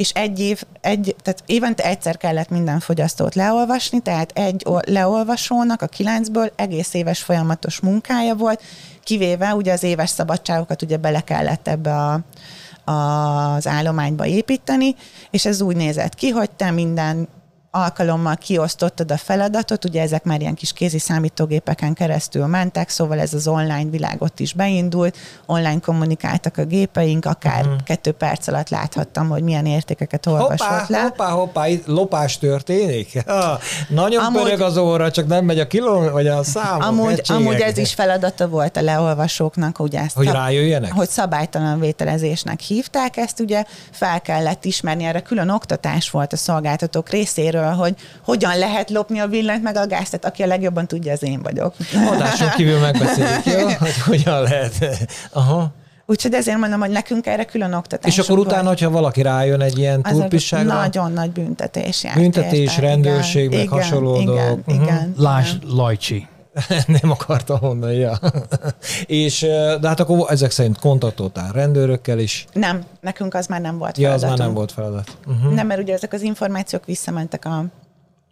[0.00, 5.86] és egy év, egy, tehát évente egyszer kellett minden fogyasztót leolvasni, tehát egy leolvasónak a
[5.86, 8.62] kilencből egész éves folyamatos munkája volt,
[9.04, 12.20] kivéve ugye az éves szabadságokat ugye bele kellett ebbe a,
[12.92, 14.94] az állományba építeni,
[15.30, 17.28] és ez úgy nézett ki, hogy te minden
[17.72, 23.34] alkalommal kiosztottad a feladatot, ugye ezek már ilyen kis kézi számítógépeken keresztül mentek, szóval ez
[23.34, 25.16] az online világ ott is beindult,
[25.46, 27.82] online kommunikáltak a gépeink, akár uh-huh.
[27.84, 31.00] kettő perc alatt láthattam, hogy milyen értékeket olvasott Hoppá, le.
[31.00, 33.22] hoppá, hoppá, itt lopás történik?
[33.26, 33.58] Ha,
[33.88, 36.82] nagyon Amúgy- pörög az óra, csak nem megy a kiló, vagy a számok.
[36.82, 37.42] Amúgy, egységek.
[37.42, 40.92] amúgy ez is feladata volt a leolvasóknak, ugye ezt Hogy szab- rájöjjenek?
[40.92, 47.08] hogy szabálytalan vételezésnek hívták ezt, ugye fel kellett ismerni, erre külön oktatás volt a szolgáltatók
[47.08, 47.94] részéről, hogy
[48.24, 51.42] hogyan lehet lopni a villanyt meg a gázt, tehát aki a legjobban tudja, az én
[51.42, 51.74] vagyok.
[52.12, 53.66] Adáson kívül megbeszéljük, jó?
[53.86, 54.72] Hogy hogyan lehet.
[55.32, 55.72] Aha.
[56.06, 59.78] Úgyhogy ezért mondom, hogy nekünk erre külön oktatás És akkor utána, hogyha valaki rájön egy
[59.78, 62.06] ilyen turpisságra, nagyon nagy büntetés.
[62.14, 62.80] Büntetés, érte.
[62.80, 64.60] rendőrség, meg igen, hasonló igen, dolgok.
[64.66, 64.84] Igen, Mhm.
[64.84, 66.26] igen, Lásd, Lajcsi.
[67.00, 68.18] nem akartam mondani, ja.
[69.06, 69.40] És,
[69.80, 72.46] de hát akkor ezek szerint kontaktoltál rendőrökkel is.
[72.52, 74.46] Nem, nekünk az már nem volt Ja, az már feladatunk.
[74.48, 75.16] nem volt feladat.
[75.26, 75.54] Uh-huh.
[75.54, 77.64] Nem, mert ugye ezek az információk visszamentek a,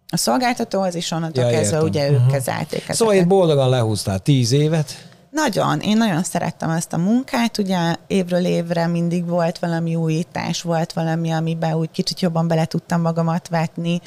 [0.09, 1.89] a szolgáltatóhoz, és onnantól Ja, kezdve értem.
[1.89, 2.33] ugye ők uh-huh.
[2.33, 2.97] kezelték ezeket.
[2.97, 5.07] Szóval itt boldogan lehúztál tíz évet.
[5.31, 10.93] Nagyon, én nagyon szerettem ezt a munkát, ugye évről évre mindig volt valami újítás, volt
[10.93, 14.01] valami, amiben úgy kicsit jobban bele tudtam magamat vetni.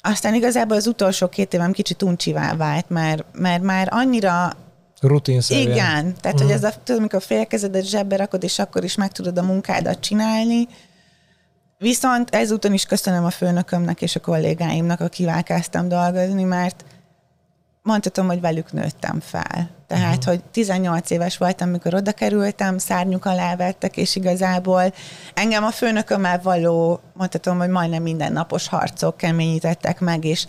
[0.00, 4.56] Aztán igazából az utolsó két évem kicsit uncsivá vált, mert, mert már annyira
[5.00, 5.70] Rutinszerűen.
[5.70, 9.38] igen, tehát hogy ez a, tudod, amikor félkezedet zsebbe rakod, és akkor is meg tudod
[9.38, 10.68] a munkádat csinálni.
[11.78, 16.84] Viszont ezúton is köszönöm a főnökömnek és a kollégáimnak, akivel kezdtem dolgozni, mert
[17.88, 19.70] mondhatom, hogy velük nőttem fel.
[19.86, 20.24] Tehát, uh-huh.
[20.24, 24.92] hogy 18 éves voltam, amikor oda kerültem, szárnyuk alá vettek, és igazából
[25.34, 30.46] engem a főnökömmel való, mondhatom, hogy majdnem mindennapos harcok keményítettek meg, és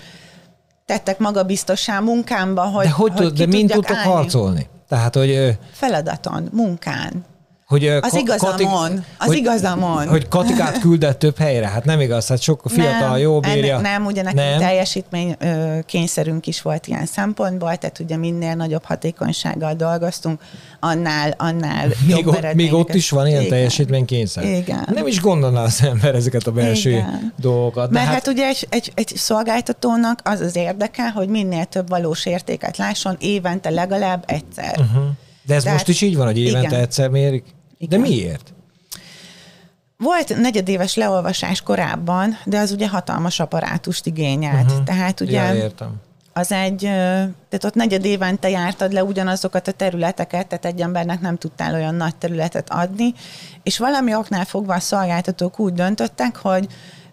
[0.85, 4.11] tettek magabiztossá munkámba, hogy De, hogy, tud, ki de mind tudtok állni.
[4.11, 4.67] harcolni?
[4.87, 7.25] Tehát, hogy, Feladaton, munkán.
[7.69, 10.07] Hogy Az igazamon, az hogy, igazamon.
[10.07, 11.67] Hogy Katikát küldett több helyre.
[11.67, 13.77] Hát nem igaz, hát sok fiatal jó bírja.
[13.77, 14.59] Ennek, nem, ugye nekünk Nem?
[14.59, 20.41] teljesítmény ö, kényszerünk is volt ilyen szempontból, tehát ugye minél nagyobb hatékonysággal dolgoztunk,
[20.79, 23.51] annál, annál Még jobb ott, még ott is van ilyen Igen.
[23.51, 24.43] teljesítménykényszer.
[24.43, 24.87] Igen.
[24.93, 27.33] Nem is gondolná az ember ezeket a belső Igen.
[27.39, 27.91] dolgokat.
[27.91, 32.25] Mert hát, hát ugye egy, egy, egy szolgáltatónak az az érdeke, hogy minél több valós
[32.25, 34.79] értéket lásson évente legalább egyszer.
[34.79, 35.03] Uh-huh.
[35.45, 36.79] de ez de most hát- is így van, hogy évente igen.
[36.79, 37.57] egyszer mérik?
[37.81, 38.01] Igen.
[38.01, 38.53] De miért?
[39.97, 44.71] Volt negyedéves leolvasás korábban, de az ugye hatalmas apparátust igényelt.
[44.71, 44.83] Uh-huh.
[44.83, 45.93] Tehát ugye Ja, értem.
[46.33, 51.37] az egy, tehát ott negyed évente jártad le ugyanazokat a területeket, tehát egy embernek nem
[51.37, 53.13] tudtál olyan nagy területet adni,
[53.63, 56.67] és valami oknál fogva a szolgáltatók úgy döntöttek, hogy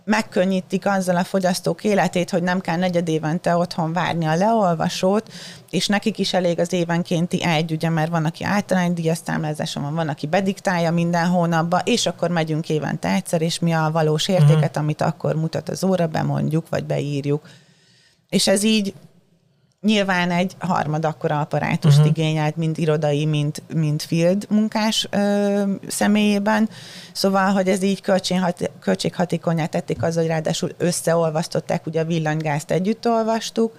[0.06, 5.32] megkönnyítik azzal a fogyasztók életét, hogy nem kell negyed évente otthon várni a leolvasót,
[5.70, 10.08] és nekik is elég az évenkénti egy, ugye, mert van, aki általánydíjas számlázáson van, van,
[10.08, 14.82] aki bediktálja minden hónapban, és akkor megyünk évente egyszer, és mi a valós értéket, uh-huh.
[14.82, 17.48] amit akkor mutat az óra, bemondjuk, vagy beírjuk.
[18.28, 18.94] És ez így
[19.86, 22.10] nyilván egy harmad akkora apparátust uh-huh.
[22.16, 26.68] igényelt, mint irodai, mint, mint field munkás ö, személyében.
[27.12, 28.02] Szóval, hogy ez így
[28.80, 33.72] költséghatékonyá tették az, hogy ráadásul összeolvasztották, ugye a villanygázt együtt olvastuk,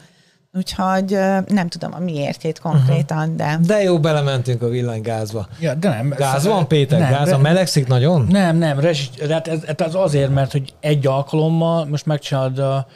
[0.54, 3.36] Úgyhogy nem tudom a miértjét konkrétan, uh-huh.
[3.36, 3.58] de...
[3.62, 5.48] De jó, belementünk a villanygázba.
[5.60, 6.10] Ja, de nem.
[6.10, 7.00] Gáz van, Péter?
[7.00, 7.42] Nem, gáz van?
[7.42, 8.28] Melegszik nagyon?
[8.30, 8.80] Nem, nem.
[8.80, 12.88] Rezsi, hát ez, ez azért, mert hogy egy alkalommal most megcsinálod a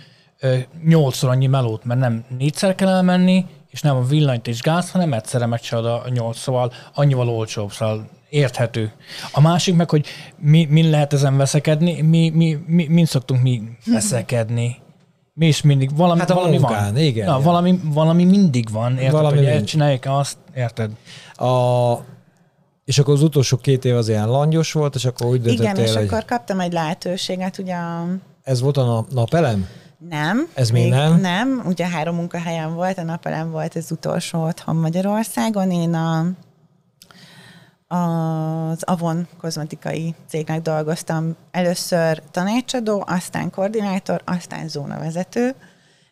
[0.85, 5.13] nyolcszor annyi melót, mert nem négyszer kell elmenni, és nem a villanyt és gáz, hanem
[5.13, 8.91] egyszerre megcsinálod a nyolc, szóval annyival olcsóbb, szóval érthető.
[9.31, 10.05] A másik meg, hogy
[10.37, 14.75] mi, mi lehet ezen veszekedni, mi, mi, mi, mi szoktunk mi veszekedni.
[15.33, 17.01] Mi is mindig, valami, hát valami munkán, van.
[17.01, 17.43] Igen, Na, igen.
[17.43, 19.65] valami, valami mindig van, érted, Valami hogy mind.
[19.65, 20.91] csinálják azt, érted?
[21.33, 21.93] A,
[22.85, 25.85] és akkor az utolsó két év az ilyen langyos volt, és akkor úgy döntöttél, Igen,
[25.85, 28.05] és hogy akkor kaptam egy lehetőséget, ugye a
[28.43, 29.67] ez volt a nap, napelem?
[30.09, 30.47] Nem.
[30.53, 31.19] Ez még nem?
[31.19, 35.71] Nem, ugye három munkahelyem volt, a napelem volt az utolsó otthon Magyarországon.
[35.71, 36.19] Én a,
[37.95, 45.55] az Avon kozmetikai cégnek dolgoztam először tanácsadó, aztán koordinátor, aztán zónavezető.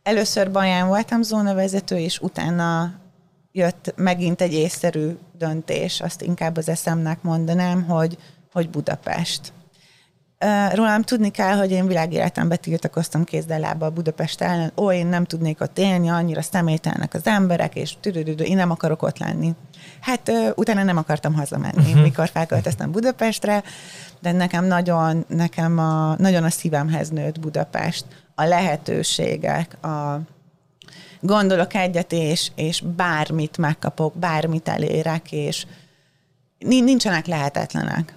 [0.03, 2.93] Először Baján voltam zónavezető, és utána
[3.51, 8.17] jött megint egy észszerű döntés, azt inkább az eszemnek mondanám, hogy,
[8.51, 9.53] hogy Budapest.
[10.73, 14.71] Rólam tudni kell, hogy én világéletemben tiltakoztam kézzel lábbal Budapest ellen.
[14.77, 19.01] Ó, én nem tudnék ott élni, annyira személytelnek az emberek, és tüdüdüdü, én nem akarok
[19.01, 19.55] ott lenni.
[19.99, 22.01] Hát utána nem akartam hazamenni, uh-huh.
[22.01, 23.63] mikor felköltöztem Budapestre,
[24.21, 28.05] de nekem nagyon, nekem a, nagyon a szívemhez nőtt Budapest.
[28.35, 30.21] A lehetőségek, a,
[31.21, 35.65] gondolok egyet, és, és bármit megkapok, bármit elérek, és
[36.57, 38.13] nincsenek lehetetlenek.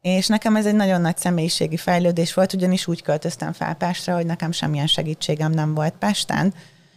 [0.00, 4.26] És nekem ez egy nagyon nagy személyiségi fejlődés volt, ugyanis úgy költöztem fel Pestre, hogy
[4.26, 6.54] nekem semmilyen segítségem nem volt Pesten.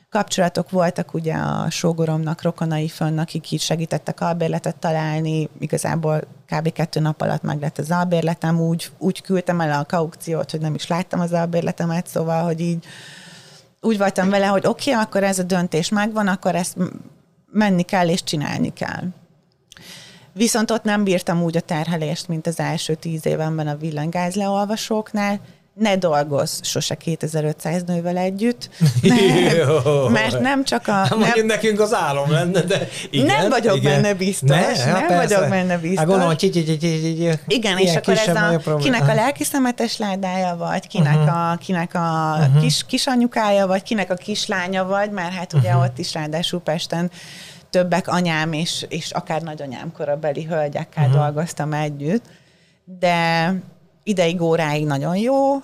[0.09, 6.71] Kapcsolatok voltak ugye a sógoromnak, rokonai fönn, akik így segítettek albérletet találni, igazából kb.
[6.71, 10.75] kettő nap alatt meg lett az albérletem, úgy, úgy küldtem el a kaukciót, hogy nem
[10.75, 12.85] is láttam az albérletemet, szóval, hogy így
[13.81, 16.77] úgy voltam vele, hogy oké, okay, akkor ez a döntés megvan, akkor ezt
[17.51, 19.03] menni kell és csinálni kell.
[20.33, 25.39] Viszont ott nem bírtam úgy a terhelést, mint az első tíz évenben a villanygáz leolvasóknál.
[25.73, 28.69] Ne dolgozz sose 2500 nővel együtt,
[29.01, 31.05] mert, mert nem csak a...
[31.09, 34.01] Nem, nem, nekünk az álom lenne, de igen, nem vagyok igen.
[34.01, 34.85] benne biztos, Ne?
[34.85, 35.35] nem Hát persze.
[35.35, 35.97] vagyok benne biztos.
[35.97, 37.39] Hát gondolom, hogy.
[37.47, 38.95] Igen, és akkor ez a, nagyobb probléma.
[38.95, 41.51] kinek a lelki szemetes ládája vagy, kinek uh-huh.
[41.51, 42.61] a, kinek a uh-huh.
[42.61, 45.83] kis, kisanyukája vagy, kinek a kislánya vagy, mert hát ugye uh-huh.
[45.83, 47.11] ott is ráadásul Pesten
[47.73, 51.19] többek anyám és, és akár nagyanyám korabeli hölgyekkel uh-huh.
[51.21, 52.25] dolgoztam együtt,
[52.99, 53.53] de
[54.03, 55.61] ideig óráig nagyon jó.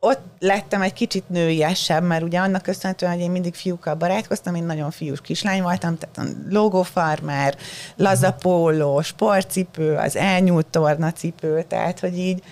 [0.00, 4.64] Ott lettem egy kicsit nőiesebb, mert ugye annak köszönhetően, hogy én mindig fiúkkal barátkoztam, én
[4.64, 7.56] nagyon fiús kislány voltam, tehát a logófarmer,
[7.96, 12.42] lazapóló, sportcipő, az elnyúlt tornacipő, tehát hogy így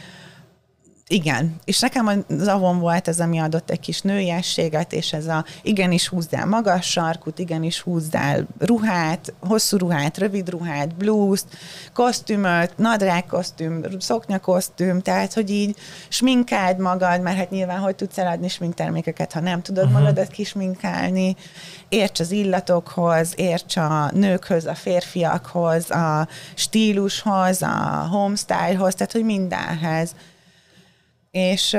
[1.12, 5.44] igen, és nekem az avon volt ez, ami adott egy kis nőiességet, és ez a
[5.62, 11.46] igenis húzzál magas sarkut, igenis húzzál ruhát, hosszú ruhát, rövid ruhát, blúzt,
[11.92, 15.76] kosztümöt, nadrág kosztüm, szoknyakosztüm, tehát, hogy így
[16.08, 20.00] sminkáld magad, mert hát nyilván hogy tudsz eladni sminktermékeket, ha nem tudod uh-huh.
[20.00, 21.36] magadat kisminkálni,
[21.88, 30.14] érts az illatokhoz, érts a nőkhöz, a férfiakhoz, a stílushoz, a homestylehoz, tehát, hogy mindenhez
[31.30, 31.76] és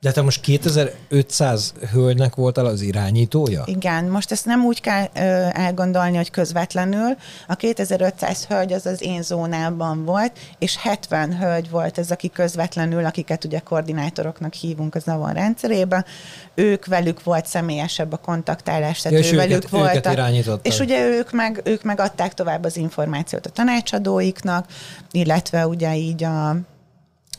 [0.00, 3.62] de te most 2500 hölgynek voltál az irányítója?
[3.66, 5.20] Igen, most ezt nem úgy kell ö,
[5.52, 7.16] elgondolni, hogy közvetlenül.
[7.48, 13.04] A 2500 hölgy az az én zónában volt, és 70 hölgy volt ez, aki közvetlenül,
[13.04, 16.04] akiket ugye koordinátoroknak hívunk az Avon rendszerében.
[16.54, 19.94] Ők velük volt személyesebb a kontaktálás, tehát Ja, és ő velük őket- volt.
[20.06, 20.60] őket a-.
[20.62, 24.66] És ugye ők meg, ők meg adták tovább az információt a tanácsadóiknak,
[25.10, 26.56] illetve ugye így a,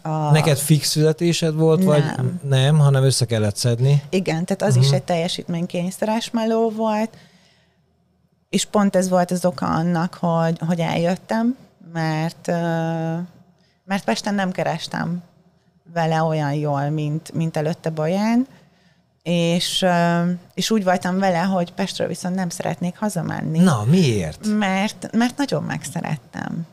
[0.02, 2.40] a Neked fix fizetésed volt, vagy Nem.
[2.44, 4.04] nem, hanem össze kellett szedni?
[4.10, 4.84] Igen, tehát az uh-huh.
[4.84, 7.18] is egy teljesítménykényszeres meló volt,
[8.50, 11.58] és pont ez volt az oka annak, hogy, hogy eljöttem,
[11.94, 12.48] mert,
[13.86, 15.24] mert Pesten nem kerestem
[15.94, 18.48] vele olyan jól, mint, mint előtte Baján,
[19.24, 19.86] és,
[20.54, 23.60] és úgy voltam vele, hogy Pestről viszont nem szeretnék hazamenni.
[23.60, 24.48] Na, miért?
[24.48, 26.66] Mert, mert nagyon megszerettem.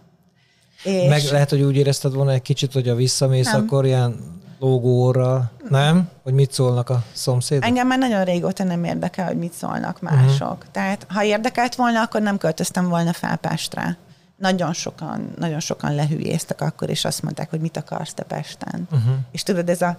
[0.86, 3.60] És Meg lehet, hogy úgy érezted volna egy kicsit, hogy a visszamész, Nem.
[3.60, 4.16] akkor ilyen
[4.58, 6.08] logóra, nem?
[6.22, 7.64] Hogy mit szólnak a szomszédok?
[7.64, 10.52] Engem már nagyon régóta nem érdekel, hogy mit szólnak mások.
[10.52, 10.70] Uh-huh.
[10.72, 13.96] Tehát ha érdekelt volna, akkor nem költöztem volna fel Pestre.
[14.36, 18.88] Nagyon sokan, nagyon sokan lehülyéztek akkor, és azt mondták, hogy mit akarsz te Pesten.
[18.90, 19.14] Uh-huh.
[19.32, 19.96] És tudod, ez a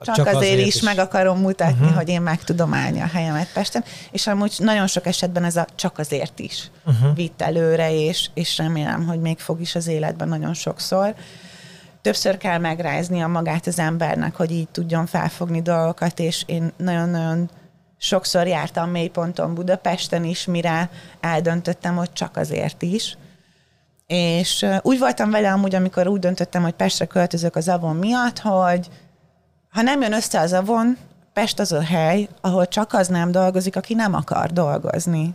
[0.00, 1.96] csak, csak azért, azért is, is meg akarom mutatni, uh-huh.
[1.96, 5.66] hogy én meg tudom állni a helyemet Pesten, és amúgy nagyon sok esetben ez a
[5.74, 7.14] csak azért is uh-huh.
[7.14, 11.14] vitt előre, és, és remélem, hogy még fog is az életben nagyon sokszor.
[12.02, 17.50] Többször kell megrázni a magát az embernek, hogy így tudjon felfogni dolgokat, és én nagyon-nagyon
[17.98, 20.90] sokszor jártam mélyponton Budapesten is, mire
[21.20, 23.16] eldöntöttem, hogy csak azért is.
[24.06, 28.88] És úgy voltam vele amúgy, amikor úgy döntöttem, hogy Pestre költözök az avon miatt, hogy
[29.70, 30.96] ha nem jön össze az avon,
[31.38, 35.34] Pest az a hely, ahol csak az nem dolgozik, aki nem akar dolgozni.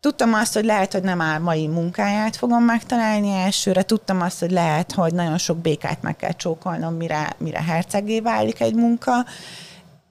[0.00, 4.50] Tudtam azt, hogy lehet, hogy nem áll mai munkáját fogom megtalálni elsőre, tudtam azt, hogy
[4.50, 9.12] lehet, hogy nagyon sok békát meg kell csókolnom, mire, mire hercegé válik egy munka,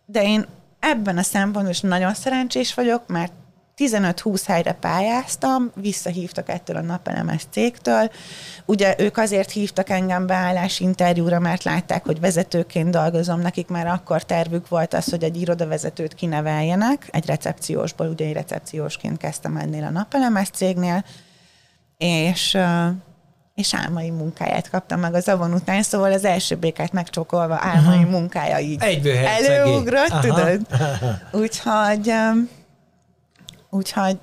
[0.05, 0.45] de én
[0.79, 3.31] ebben a szempontból is nagyon szerencsés vagyok, mert
[3.77, 8.11] 15-20 helyre pályáztam, visszahívtak ettől a napelemes cégtől.
[8.65, 14.23] Ugye ők azért hívtak engem beállás interjúra, mert látták, hogy vezetőként dolgozom, nekik már akkor
[14.23, 19.89] tervük volt az, hogy egy irodavezetőt kineveljenek, egy recepciósból, ugye én recepciósként kezdtem ennél a
[19.89, 21.05] napelemes cégnél,
[21.97, 22.57] és
[23.55, 28.11] és álmai munkáját kaptam meg az avon után, szóval az első békát megcsókolva álmai uh-huh.
[28.11, 30.19] munkája így Egyből előugrott, Aha.
[30.21, 30.59] tudod?
[31.43, 32.13] Úgyhogy
[33.69, 34.19] Úgyhogy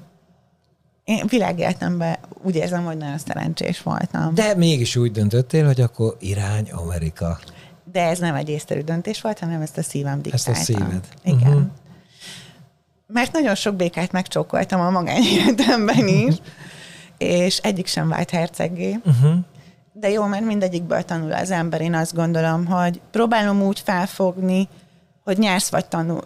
[1.05, 4.35] én világéletemben úgy érzem, hogy nagyon szerencsés voltam.
[4.35, 7.39] De mégis úgy döntöttél, hogy akkor irány Amerika.
[7.93, 10.51] De ez nem egy észterű döntés volt, hanem ezt a szívem diktálta.
[10.51, 11.09] Ezt a szíved.
[11.25, 11.49] Igen.
[11.49, 11.63] Uh-huh.
[13.07, 16.35] Mert nagyon sok békát megcsókoltam a magányéletemben is,
[17.19, 18.99] és egyik sem vált herceggé.
[19.05, 19.35] Uh-huh.
[19.93, 21.81] De jó, mert mindegyikből tanul az ember.
[21.81, 24.69] Én azt gondolom, hogy próbálom úgy felfogni,
[25.25, 26.21] hogy nyersz vagy, tanul,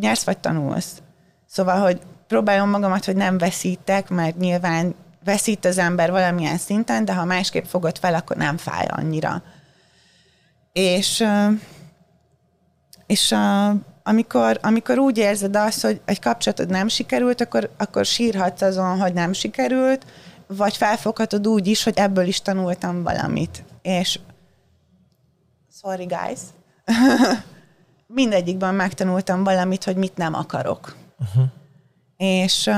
[0.00, 1.02] nyersz vagy tanulsz.
[1.46, 4.94] Szóval, hogy próbálom magamat, hogy nem veszítek, mert nyilván
[5.24, 9.42] veszít az ember valamilyen szinten, de ha másképp fogod fel, akkor nem fáj annyira.
[10.72, 11.24] És,
[13.06, 13.34] és
[14.02, 19.12] amikor, amikor úgy érzed azt, hogy egy kapcsolatod nem sikerült, akkor, akkor sírhatsz azon, hogy
[19.12, 20.06] nem sikerült,
[20.46, 23.64] vagy felfoghatod úgy is, hogy ebből is tanultam valamit.
[23.82, 24.18] És
[25.82, 26.40] sorry guys,
[28.06, 30.96] mindegyikben megtanultam valamit, hogy mit nem akarok.
[31.18, 31.44] Uh-huh.
[32.16, 32.70] És,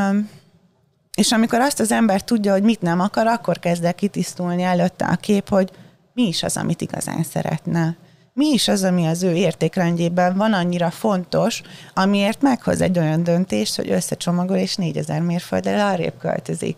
[1.16, 5.05] és amikor azt az ember tudja, hogy mit nem akar, akkor kezd el kitisztulni előtte
[5.05, 5.70] a kép, hogy
[6.14, 7.97] mi is az, amit igazán szeretne.
[8.32, 11.62] Mi is az, ami az ő értékrendjében van annyira fontos,
[11.95, 16.76] amiért meghoz egy olyan döntést, hogy összecsomagol és 4000 mérföldre arrébb költözik.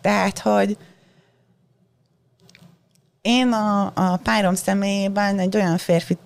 [0.00, 0.76] Tehát, hogy
[3.20, 6.18] én a, a párom személyében egy olyan férfit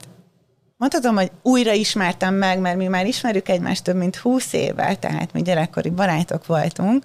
[0.84, 5.32] mondhatom, hogy újra ismertem meg, mert mi már ismerjük egymást több mint húsz éve, tehát
[5.32, 7.04] mi gyerekkori barátok voltunk,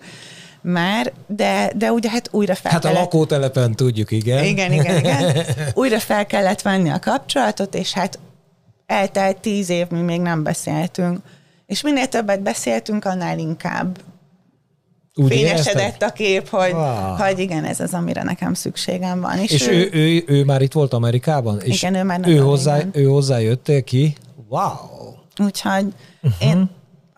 [0.61, 2.97] már, de, de ugye hát újra fel Hát kellett...
[2.97, 4.43] a lakótelepen tudjuk, igen.
[4.43, 5.35] Igen, igen, igen.
[5.73, 8.19] Újra fel kellett venni a kapcsolatot, és hát
[8.85, 11.19] eltelt tíz év, mi még nem beszéltünk.
[11.65, 13.97] És minél többet beszéltünk, annál inkább
[15.19, 16.09] úgy fényesedett érezted?
[16.09, 17.15] a kép, hogy, wow.
[17.15, 19.37] hogy igen, ez az, amire nekem szükségem van.
[19.37, 21.59] És, és ő, ő, ő, ő már itt volt Amerikában?
[21.61, 24.15] És igen, ő már ő, hozzá, ő hozzájöttél ki?
[24.47, 24.69] Wow!
[25.37, 25.85] Úgyhogy
[26.21, 26.49] uh-huh.
[26.49, 26.69] én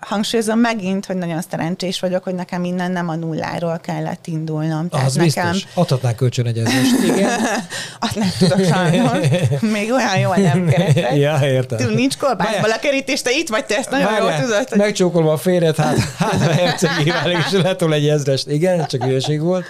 [0.01, 4.89] hangsúlyozom megint, hogy nagyon szerencsés vagyok, hogy nekem innen nem a nulláról kellett indulnom.
[4.89, 5.51] Tehát az nekem...
[5.51, 5.71] biztos.
[5.73, 7.29] Adhatnál kölcsön egy ezrest, igen.
[7.99, 9.11] Azt nem tudok sajnos.
[9.59, 11.15] Még olyan jól nem keresek.
[11.15, 11.77] ja, értem.
[11.77, 14.69] Tudod, nincs korbászban a kerítés, te itt vagy, te ezt nagyon Várjál, jól tudod.
[14.69, 14.77] Hogy...
[14.77, 18.47] Megcsókolom a férjet, hát, hát a hercegé válik, és letol egy ezrest.
[18.47, 19.65] Igen, csak hülyeség volt.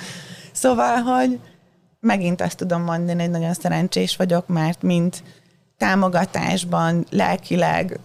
[0.51, 1.39] Szóval, hogy
[1.99, 5.23] megint azt tudom mondani, hogy nagyon szerencsés vagyok, mert mint
[5.77, 7.99] támogatásban, lelkileg,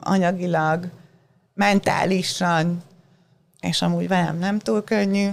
[0.00, 0.88] anyagilag,
[1.60, 2.82] mentálisan,
[3.60, 5.28] és amúgy velem nem túl könnyű,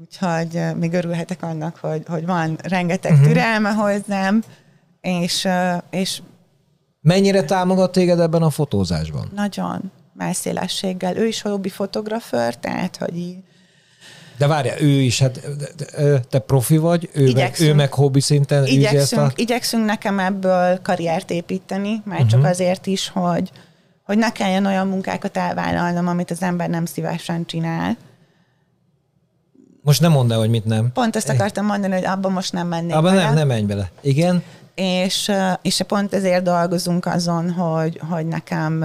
[0.00, 3.26] úgyhogy még örülhetek annak, hogy, hogy van rengeteg uh-huh.
[3.26, 4.42] türelme hozzám,
[5.00, 5.48] és,
[5.90, 6.22] és
[7.00, 9.30] Mennyire támogat téged ebben a fotózásban?
[9.34, 11.16] Nagyon, messzélességgel.
[11.16, 13.36] Ő is hobbi fotografőr, tehát, hogy így
[14.38, 15.40] de várja, ő is, hát
[16.28, 19.32] te profi vagy, ő, meg, ő meg hobbi szinten igyekszünk, a...
[19.34, 22.30] igyekszünk nekem ebből karriert építeni, már uh-huh.
[22.30, 22.48] csak mhm.
[22.48, 23.50] azért is, hogy,
[24.06, 27.96] hogy ne kelljen olyan munkákat elvállalnom, amit az ember nem szívesen csinál.
[29.82, 30.92] Most nem mondd el, hogy mit nem.
[30.92, 33.90] Pont ezt akartam mondani, hogy abban most nem mennék Abban nem, nem menj bele.
[34.00, 34.42] Igen.
[34.74, 35.32] És,
[35.62, 38.84] és pont ezért dolgozunk azon, hogy, hogy nekem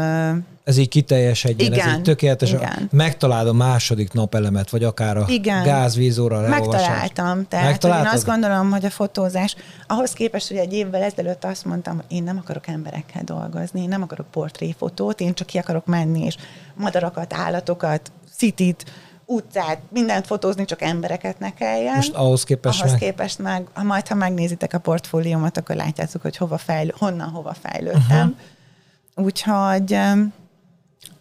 [0.64, 2.52] ez így kiteljesedjen, ez Igen, így tökéletes.
[2.52, 2.90] igen.
[2.92, 5.64] Megtalálod a második napelemet, vagy akár a Igen.
[5.64, 6.48] gázvízóra.
[6.48, 7.48] Megtaláltam.
[7.48, 8.08] Tehát Megtaláltad?
[8.08, 9.56] én azt gondolom, hogy a fotózás,
[9.88, 13.88] ahhoz képest, hogy egy évvel ezelőtt azt mondtam, hogy én nem akarok emberekkel dolgozni, én
[13.88, 16.36] nem akarok portréfotót, én csak ki akarok menni, és
[16.76, 18.86] madarakat, állatokat, citit,
[19.26, 21.96] utcát, mindent fotózni, csak embereket ne kelljen.
[21.96, 23.02] Most ahhoz képest ahhoz meg...
[23.02, 27.56] képest meg, ha majd ha megnézitek a portfóliómat, akkor látjátok, hogy hova fejlő, honnan hova
[27.62, 28.28] fejlődtem.
[28.28, 29.26] Uh-huh.
[29.26, 29.98] Úgyhogy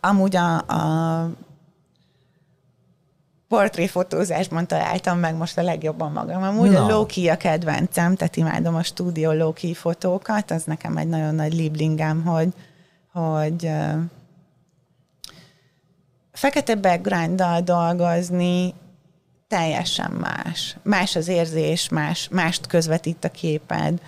[0.01, 1.31] amúgy a, a
[3.49, 6.43] portréfotózásban találtam meg most a legjobban magam.
[6.43, 6.85] Amúgy Na.
[6.85, 11.53] a low-key a kedvencem, tehát imádom a stúdió low-key fotókat, az nekem egy nagyon nagy
[11.53, 12.49] lieblingem, hogy,
[13.13, 14.03] hogy uh,
[16.33, 18.75] fekete backgrounddal dolgozni
[19.49, 20.77] teljesen más.
[20.83, 24.01] Más az érzés, más, mást közvetít a képed.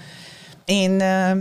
[0.65, 1.41] Én, ö,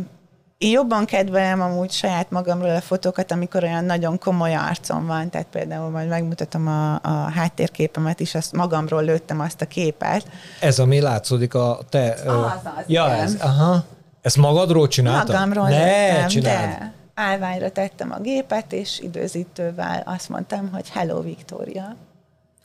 [0.61, 5.47] én jobban kedvelem amúgy saját magamról a fotókat, amikor olyan nagyon komoly arcom van, tehát
[5.51, 10.27] például majd megmutatom a, a háttérképemet is, azt magamról lőttem azt a képet.
[10.59, 12.15] Ez, ami látszódik a te...
[12.25, 13.19] ö, Az, az, ja, igen.
[13.19, 13.83] ez, aha.
[14.21, 15.35] Ezt magadról csináltad?
[15.35, 16.69] Magamról ne, lőttem, csináld.
[16.69, 21.95] de állványra tettem a gépet, és időzítővel azt mondtam, hogy hello, Victoria.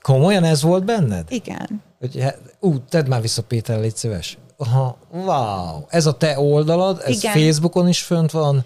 [0.03, 1.25] Komolyan ez volt benned?
[1.29, 1.83] Igen.
[1.99, 2.25] Hogy,
[2.61, 4.39] ú, tedd már vissza Péter, légy szíves.
[4.57, 5.85] Aha, wow.
[5.89, 7.33] Ez a te oldalad, ez Igen.
[7.33, 8.65] Facebookon is fönt van.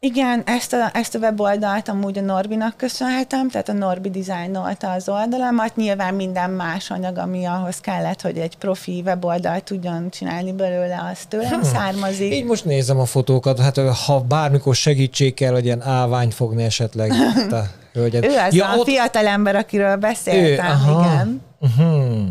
[0.00, 5.08] Igen, ezt a, ezt a weboldalt amúgy a Norbinak köszönhetem, tehát a Norbi dizájnolta az
[5.08, 5.76] oldalamat.
[5.76, 11.18] Nyilván minden más anyag, ami ahhoz kellett, hogy egy profi weboldalt tudjon csinálni belőle, az
[11.28, 12.32] tőlem származik.
[12.32, 17.12] Így most nézem a fotókat, hát ha bármikor segítség kell, hogy ilyen állványt fogni esetleg.
[17.50, 18.24] Te, hölgyed.
[18.24, 21.04] Ő az ja, a fiatal ember, akiről beszéltem, aha.
[21.04, 21.42] igen.
[21.60, 22.26] Uh-huh.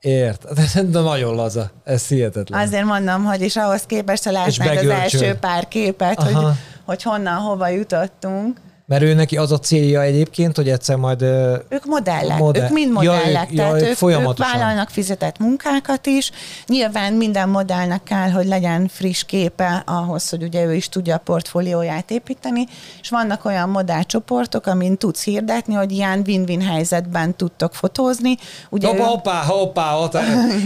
[0.00, 0.44] Ért.
[0.90, 1.70] De, nagyon laza.
[1.84, 2.60] Ez hihetetlen.
[2.60, 6.36] Azért mondom, hogy is ahhoz képest, ha látnád az első pár képet, hogy,
[6.84, 8.58] hogy honnan, hova jutottunk.
[8.88, 11.22] Mert ő neki az a célja egyébként, hogy egyszer majd...
[11.68, 12.62] Ők modellek, Modell.
[12.64, 16.30] ők mind Ja, modellek, ők- tehát ja, ők ők, vállalnak fizetett munkákat is.
[16.66, 21.18] Nyilván minden modellnek kell, hogy legyen friss képe ahhoz, hogy ugye ő is tudja a
[21.18, 22.66] portfólióját építeni,
[23.02, 28.36] és vannak olyan modellcsoportok, amin tudsz hirdetni, hogy ilyen win-win helyzetben tudtok fotózni.
[28.70, 30.22] Ugye Hoppá, ő- hoppá, hoppá, hoppá.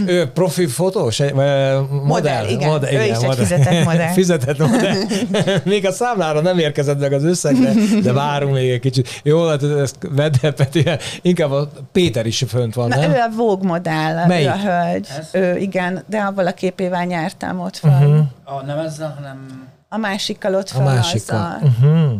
[0.07, 1.17] ő profi fotós?
[1.17, 2.83] Vagy, ö, modell, igen.
[2.93, 4.11] Ő is egy fizetett modell.
[4.21, 4.95] fizetett modell.
[5.63, 9.21] még a számlára nem érkezett meg az összeg, de, de várunk még egy kicsit.
[9.23, 10.85] Jó, hát ezt vedd el, Peti,
[11.21, 13.11] inkább a Péter is fönt van, Na, nem?
[13.11, 14.47] ő a Vogue modell, Melyik?
[14.47, 15.07] ő a hölgy.
[15.31, 17.99] Ő, igen, de avval a képével nyertem ott fel.
[17.99, 18.09] Mhm.
[18.11, 18.25] Uh-huh.
[18.43, 19.69] A, nem ezzel, hanem...
[19.89, 21.37] A másikkal ott A fel másikkal.
[21.61, 21.71] azzal.
[21.83, 22.11] Uh-huh.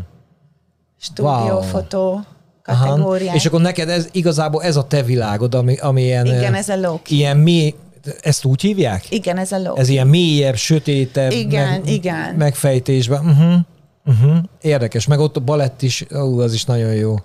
[0.99, 2.21] Stúdiófotó
[2.65, 2.85] Aha.
[2.87, 3.35] kategóriát.
[3.35, 6.75] És akkor neked ez igazából ez a te világod, ami, ami ilyen, Igen, ez a
[6.79, 7.75] low ilyen mély,
[8.21, 9.11] ezt úgy hívják?
[9.11, 12.35] Igen, ez a low Ez ilyen mélyebb, sötétebb Igen, igen.
[12.35, 13.25] megfejtésben.
[13.25, 13.53] Uh-huh.
[14.05, 14.37] Uh-huh.
[14.61, 17.15] Érdekes, meg ott a balett is, ó, az is nagyon jó.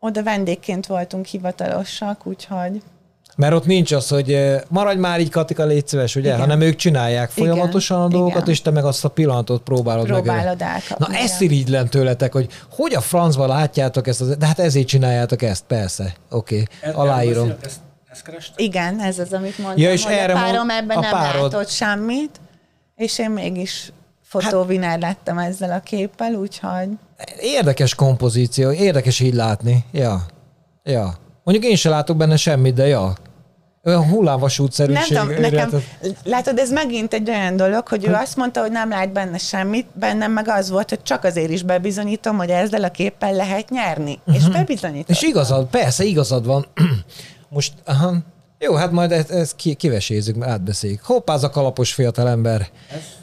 [0.00, 2.82] Oda vendégként voltunk hivatalosak, úgyhogy
[3.36, 6.28] Mert ott nincs az, hogy eh, maradj már így, Katika, légy szíves, ugye?
[6.28, 6.40] Igen.
[6.40, 8.18] Hanem ők csinálják Igen, folyamatosan a igen.
[8.18, 10.22] dolgokat, és te meg azt a pillanatot próbálod, meg.
[10.22, 11.06] próbálod áthatni.
[11.08, 15.42] Na ezt irigylem tőletek, hogy hogy a francba látjátok ezt, az, de hát ezért csináljátok
[15.42, 16.14] ezt, persze.
[16.30, 16.92] Oké, okay.
[16.92, 17.52] aláírom.
[17.60, 17.80] Ezt?
[18.56, 21.10] Igen, ez az, amit mondtam, Ja, és hogy erre a párom mond- ebben a nem
[21.10, 22.40] párod- látott semmit,
[22.96, 23.92] és én mégis
[24.28, 26.88] fotóvinár lettem ezzel a képpel, úgyhogy
[27.40, 29.84] Érdekes kompozíció, érdekes így látni.
[29.92, 30.26] Ja.
[30.82, 31.14] Ja.
[31.44, 33.14] Mondjuk én se látok benne semmit, de ja.
[33.84, 35.16] Olyan nem hullámvasútszerűség.
[35.18, 35.70] tudom, nekem,
[36.24, 39.86] látod, ez megint egy olyan dolog, hogy ő azt mondta, hogy nem lát benne semmit,
[39.92, 44.18] bennem meg az volt, hogy csak azért is bebizonyítom, hogy ezzel a képpel lehet nyerni.
[44.32, 45.16] És bebizonyított.
[45.16, 46.66] És igazad, persze, igazad van.
[47.48, 48.14] Most, aha.
[48.60, 51.02] Jó, hát majd ezt, ezt ki, kivesézzük, átbeszéljük.
[51.02, 52.68] Hoppá, az a kalapos fiatalember.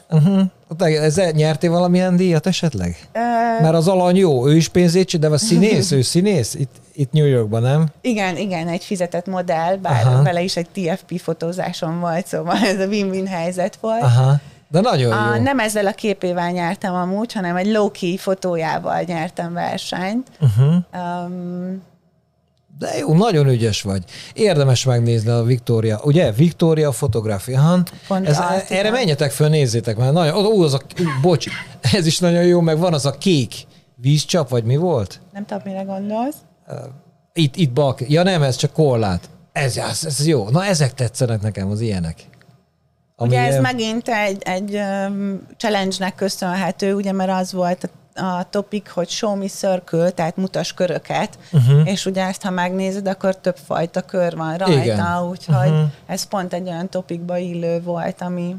[0.09, 0.41] Uh-huh.
[0.77, 2.97] Te ezzel nyertél valamilyen díjat esetleg?
[3.13, 6.53] Ö, Mert az alany jó, ő is pénzét csinál, de a színész, ő színész?
[6.53, 7.85] Itt, itt New Yorkban, nem?
[8.01, 10.23] igen, igen, egy fizetett modell, bár Aha.
[10.23, 14.01] Vele is egy TFP fotózásom volt, szóval ez a win-win helyzet volt.
[14.01, 14.39] Aha.
[14.67, 15.41] De nagyon A, jó.
[15.41, 20.27] nem ezzel a képével nyertem amúgy, hanem egy low-key fotójával nyertem versenyt.
[20.39, 20.75] Uh-huh.
[21.25, 21.81] Um,
[22.79, 24.03] De jó, nagyon ügyes vagy.
[24.33, 26.31] Érdemes megnézni a Victoria, ugye?
[26.31, 26.93] Victoria.
[28.07, 28.91] Pont Ez, azt, erre igen.
[28.91, 30.13] menjetek föl, nézzétek már.
[30.13, 30.81] Nagyon, ó, az a,
[31.21, 31.45] bocs,
[31.93, 33.53] ez is nagyon jó, meg van az a kék
[33.95, 35.21] vízcsap, vagy mi volt?
[35.33, 36.35] nem tudom, mire gondolsz.
[37.33, 38.09] Itt, itt bak.
[38.09, 39.29] Ja nem, ez csak korlát.
[39.51, 40.49] Ez, ez, ez jó.
[40.49, 42.15] Na ezek tetszenek nekem, az ilyenek.
[43.17, 44.79] Ugye ez ilyen- megint egy, egy
[45.57, 50.73] challenge-nek köszönhető, ugye, mert az volt a, a topic, hogy show me circle, tehát mutas
[50.73, 51.71] köröket, Mhm.
[51.71, 51.91] uh-huh.
[51.91, 55.23] és ugye ezt, ha megnézed, akkor több fajta kör van rajta, Igen.
[55.29, 55.73] úgyhogy Mhm.
[55.75, 55.89] uh-huh.
[56.05, 58.55] ez pont egy olyan topikba illő volt, ami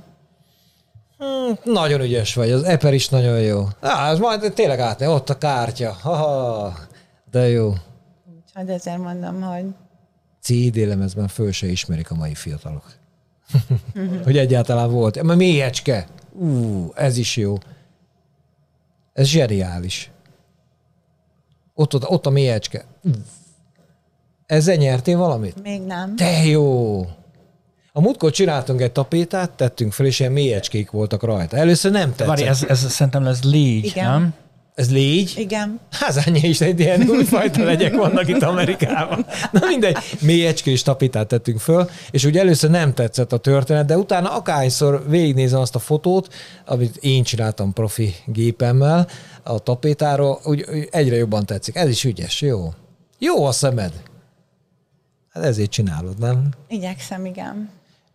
[1.19, 3.69] Hm, nagyon ügyes vagy, az Eper is nagyon jó.
[3.81, 5.93] Á, ez majd tényleg átné, ott a kártya.
[6.03, 6.75] Ha,
[7.31, 7.73] de jó.
[8.37, 9.65] Úgyhogy ezért mondom, hogy
[10.41, 12.85] Cíd lemezben föl se ismerik a mai fiatalok.
[14.25, 15.23] hogy egyáltalán volt.
[15.23, 16.07] Mélyecske.
[16.33, 17.55] Ú, ez is jó.
[19.17, 20.11] Ez zseniális.
[21.75, 22.85] Ott, ott, ott a mélyecske.
[24.47, 25.63] Ezzel nyertél valamit?
[25.63, 26.17] még nem.
[26.17, 27.01] Te jó!
[27.93, 31.57] A múltkor csináltunk egy tapétát, tettünk fel, és ilyen mélyecskék voltak rajta.
[31.57, 32.27] Először nem tetszett.
[32.27, 34.11] Várj, ez, ez szerintem ez légy, Igen.
[34.11, 34.35] nem?
[34.77, 35.35] Ez légy?
[35.37, 35.81] Igen.
[36.27, 39.27] Annyi is egy ilyen újfajta legyek vannak itt Amerikában.
[39.53, 44.35] Na mindegy, mélyecskés tapitát tettünk föl, és úgy először nem tetszett a történet, de utána
[44.35, 46.35] akárhányszor végignézem azt a fotót,
[46.67, 49.09] amit én csináltam profi gépemmel
[49.43, 51.77] a tapétáról, úgy úgy egyre jobban tetszik.
[51.77, 52.75] Ez is ügyes, jó.
[53.19, 53.93] Jó a szemed.
[55.33, 56.49] Hát ezért csinálod, nem?
[56.69, 57.71] Igyekszem, igen.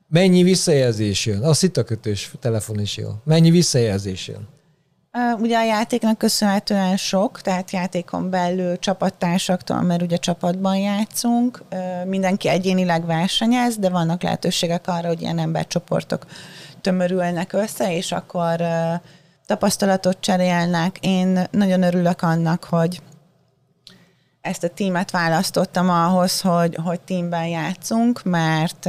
[0.08, 1.44] Mennyi visszajelzés jön?
[1.44, 3.10] A szitakötős telefon is jó.
[3.24, 4.48] Mennyi visszajelzés jön?
[5.38, 11.64] Ugye a játéknak köszönhetően sok, tehát játékon belül csapattársaktól, mert ugye csapatban játszunk,
[12.06, 16.26] mindenki egyénileg versenyez, de vannak lehetőségek arra, hogy ilyen embercsoportok
[16.82, 18.62] tömörülnek össze, és akkor
[19.46, 20.98] tapasztalatot cserélnek.
[21.02, 23.02] Én nagyon örülök annak, hogy
[24.42, 28.86] ezt a tímet választottam ahhoz, hogy, hogy tímben játszunk, mert,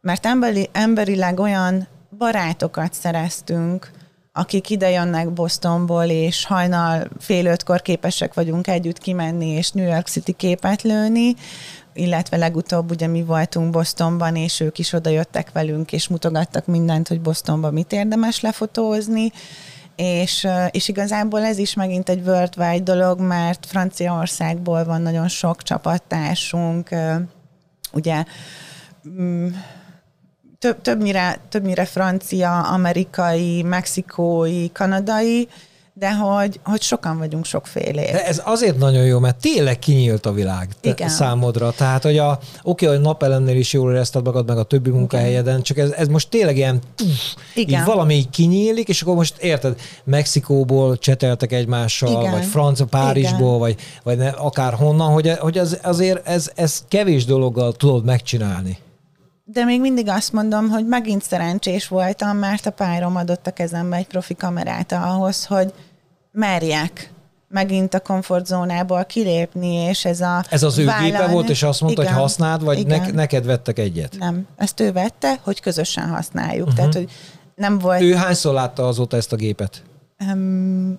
[0.00, 1.88] mert emberi, emberileg olyan
[2.18, 3.90] barátokat szereztünk,
[4.36, 10.06] akik ide jönnek Bostonból, és hajnal fél ötkor képesek vagyunk együtt kimenni, és New York
[10.06, 11.34] City képet lőni,
[11.92, 17.08] illetve legutóbb ugye mi voltunk Bostonban, és ők is oda jöttek velünk, és mutogattak mindent,
[17.08, 19.32] hogy Bostonban mit érdemes lefotózni,
[19.96, 26.88] és, és igazából ez is megint egy worldwide dolog, mert Franciaországból van nagyon sok csapattársunk,
[27.92, 28.24] ugye
[29.08, 29.48] mm,
[30.64, 35.48] több, többnyire, többnyire francia, amerikai, mexikói, kanadai,
[35.92, 38.02] de hogy, hogy sokan vagyunk sokféle.
[38.02, 41.08] De ez azért nagyon jó, mert tényleg kinyílt a világ Igen.
[41.08, 41.70] számodra.
[41.70, 45.78] Tehát, hogy a, oké, hogy napelemnél is jól érezted magad, meg a többi munkahelyeden, csak
[45.78, 47.80] ez, ez most tényleg ilyen, tuff, Igen.
[47.80, 52.32] így valami így kinyílik, és akkor most érted, Mexikóból cseteltek egymással, Igen.
[52.32, 53.58] vagy Francia, Párizsból, Igen.
[53.58, 58.78] vagy, vagy ne, akár honnan, hogy, hogy az, azért ez, ez kevés dologgal tudod megcsinálni.
[59.44, 63.96] De még mindig azt mondom, hogy megint szerencsés voltam, mert a párom adott a kezembe
[63.96, 65.72] egy profi kamerát ahhoz, hogy
[66.32, 67.12] merjek
[67.48, 71.80] megint a komfortzónából kilépni, és ez a Ez az ő gépe vállalni- volt, és azt
[71.80, 72.14] mondta, Igen.
[72.14, 73.14] hogy használd, vagy ne, Igen.
[73.14, 74.16] neked vettek egyet?
[74.18, 76.60] Nem, ezt ő vette, hogy közösen használjuk.
[76.66, 76.74] Uh-huh.
[76.76, 77.10] Tehát, hogy
[77.54, 78.00] nem volt...
[78.00, 79.82] Ő hányszor látta azóta ezt a gépet?
[80.32, 80.98] Um,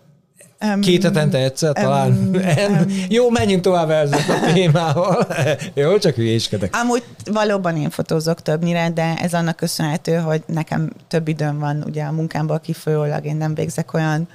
[0.82, 2.36] Két hetente egyszer talán?
[2.36, 5.28] em, Jó, menjünk tovább ezzel a témával.
[5.74, 6.76] Jó, csak hülyéskedek.
[6.76, 12.04] Amúgy valóban én fotózok többnyire, de ez annak köszönhető, hogy nekem több időm van ugye
[12.04, 14.28] a munkámból kifolyólag, én nem végzek olyan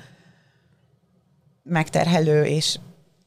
[1.63, 2.79] megterhelő és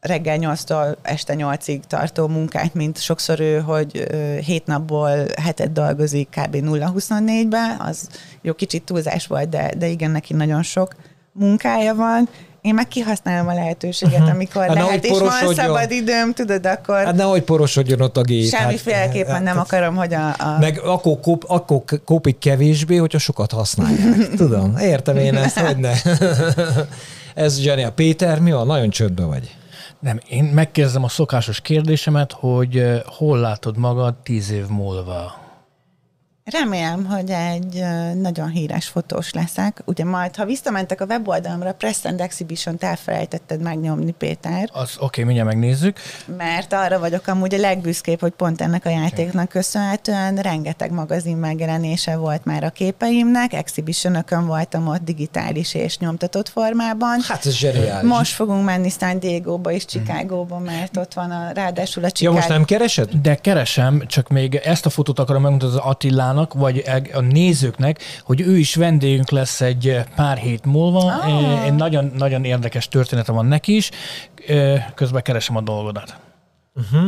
[0.04, 6.30] reggel 8-tól este 8-ig tartó munkát, mint sokszor ő, hogy ö, hét napból hetet dolgozik
[6.30, 6.56] kb.
[6.56, 8.10] 0-24-be, az
[8.42, 10.96] jó kicsit túlzás volt, de, de igen, neki nagyon sok
[11.32, 12.30] munkája van.
[12.64, 14.34] Én meg kihasználom a lehetőséget, uh-huh.
[14.34, 18.50] amikor Hát lehet, és van szabad időm, tudod, akkor Hát nehogy porosodjon ott a gép.
[18.50, 23.52] semmiféleképpen hát, nem akarom, hogy a, a Meg akkor, kop, akkor kopik kevésbé, hogyha sokat
[23.52, 24.30] használják.
[24.36, 25.92] Tudom, értem én ezt, hogy ne.
[27.44, 27.92] Ez zseniál.
[27.92, 28.68] Péter, mi van?
[28.68, 29.56] Nagyon csődbe vagy.
[30.00, 35.43] Nem, én megkérdezem a szokásos kérdésemet, hogy eh, hol látod magad tíz év múlva?
[36.52, 37.84] Remélem, hogy egy
[38.22, 39.82] nagyon híres fotós leszek.
[39.86, 45.24] Ugye majd, ha visszamentek a weboldalamra, Press and Exhibition-t elfelejtetted megnyomni, Péter, Az oké, okay,
[45.24, 46.00] mindjárt megnézzük.
[46.38, 52.16] mert arra vagyok amúgy a legbüszkébb, hogy pont ennek a játéknak köszönhetően rengeteg magazin megjelenése
[52.16, 57.20] volt már a képeimnek, exhibitionökön voltam ott digitális és nyomtatott formában.
[57.28, 58.10] Hát ez zseniális.
[58.10, 62.36] Most fogunk menni San Diego-ba és Chicago-ba, mert ott van a, ráadásul a Ja, Chicago...
[62.36, 63.10] most nem keresed?
[63.22, 65.84] De keresem, csak még ezt a fotót akarom megmutatni az
[66.38, 71.00] Attilának, vagy a nézőknek, hogy ő is vendégünk lesz egy pár hét múlva.
[71.00, 71.66] Ah.
[71.66, 73.90] Egy nagyon, nagyon érdekes története van neki is.
[74.48, 76.16] Eh, Közben keresem a dolgodat.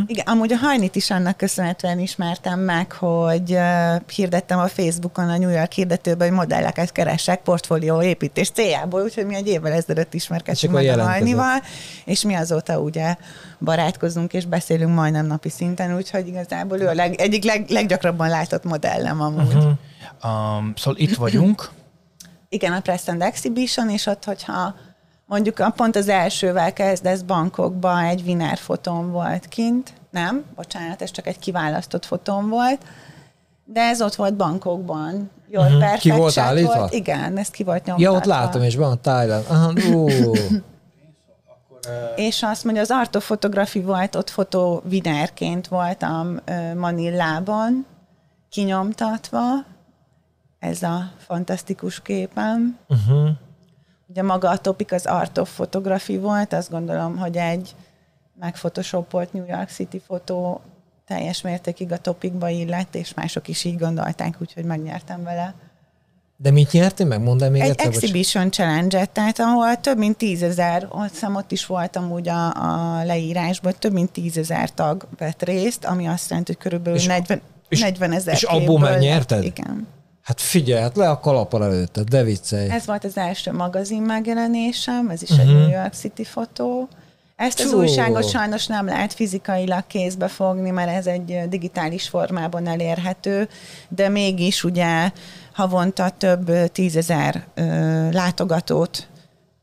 [0.07, 5.37] Igen, amúgy a hajnit is annak köszönhetően ismertem meg, hogy uh, hirdettem a Facebookon a
[5.37, 10.73] New York hirdetőben, hogy modelleket keresek portfólió építés céljából, úgyhogy mi egy évvel ezelőtt ismerkedtünk
[10.73, 11.61] meg a hajnival,
[12.05, 13.15] és mi azóta ugye
[13.59, 18.63] barátkozunk és beszélünk majdnem napi szinten, úgyhogy igazából ő a leg, egyik leg, leggyakrabban látott
[18.63, 19.55] modellem amúgy.
[19.55, 19.71] Uh-huh.
[20.23, 21.69] Um, szóval itt vagyunk.
[22.49, 24.75] Igen, a Press and Exhibition, és ott, hogyha
[25.25, 31.11] mondjuk a- pont az elsővel kezdesz Bangkokba, egy Wiener fotón volt kint, nem, bocsánat, ez
[31.11, 32.81] csak egy kiválasztott fotón volt,
[33.67, 35.29] De ez ott volt bankokban.
[35.49, 35.79] Your Mhm.
[35.79, 36.75] perfect Ki volt állítva?
[36.77, 36.93] Volt.
[36.93, 38.11] Igen, ez ki volt nyomtatva.
[38.11, 39.45] Ja, ott látom, és van Thailand.
[39.49, 40.07] Aha, ó.
[42.15, 46.39] És azt mondja, az artofotografi volt, ott fotovinerként voltam
[46.75, 47.85] Manillában,
[48.49, 49.41] kinyomtatva.
[50.59, 52.77] Ez a fantasztikus képem.
[52.87, 53.29] Uh-huh.
[54.15, 57.75] Ugye maga a topik az Art of Photography volt, azt gondolom, hogy egy
[58.39, 60.61] megphotoshopolt New York City fotó
[61.07, 65.53] teljes mértékig a topikba illett, és mások is így gondolták, úgyhogy megnyertem vele.
[66.37, 67.21] De mit nyertél meg?
[67.21, 67.85] Mondd el még Egy egyszer.
[67.85, 73.73] exhibition challenge tehát ahol több mint tízezer, hiszem ott is voltam úgy a, a leírásban,
[73.79, 78.11] több mint tízezer tag vett részt, ami azt jelenti, hogy körülbelül És- 40, és- 40
[78.11, 79.43] ezer és abból megnyerted?
[79.43, 79.87] Igen.
[80.25, 82.69] Hát figyelj, hát le a kalappal előtted, de viccelj.
[82.69, 85.39] Ez volt az első magazin megjelenésem, ez is Mhm.
[85.39, 85.55] uh-huh.
[85.55, 86.87] egy New York City fotó.
[87.35, 87.77] Ezt az Csó.
[87.77, 93.49] újságot sajnos nem lehet fizikailag kézbe fogni, mert ez egy digitális formában elérhető,
[93.89, 95.11] de mégis ugye
[95.53, 97.63] havonta több tízezer ö,
[98.11, 99.07] látogatót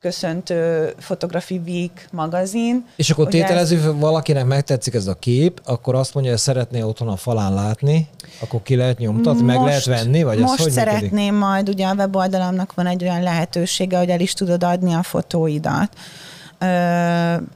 [0.02, 2.86] köszöntő Photography Week magazin.
[2.96, 6.82] És akkor Ugye tételezzük, hogy valakinek megtetszik ez a kép, akkor azt mondja, hogy szeretné
[6.82, 8.08] otthon a falán látni,
[8.40, 10.92] akkor ki lehet nyomtatni, meg lehet venni, vagy ez most hogy működik?
[10.92, 15.02] szeretném majd, ugye a weboldalamnak van egy olyan lehetősége, hogy el is tudod adni a
[15.02, 15.96] fotóidat.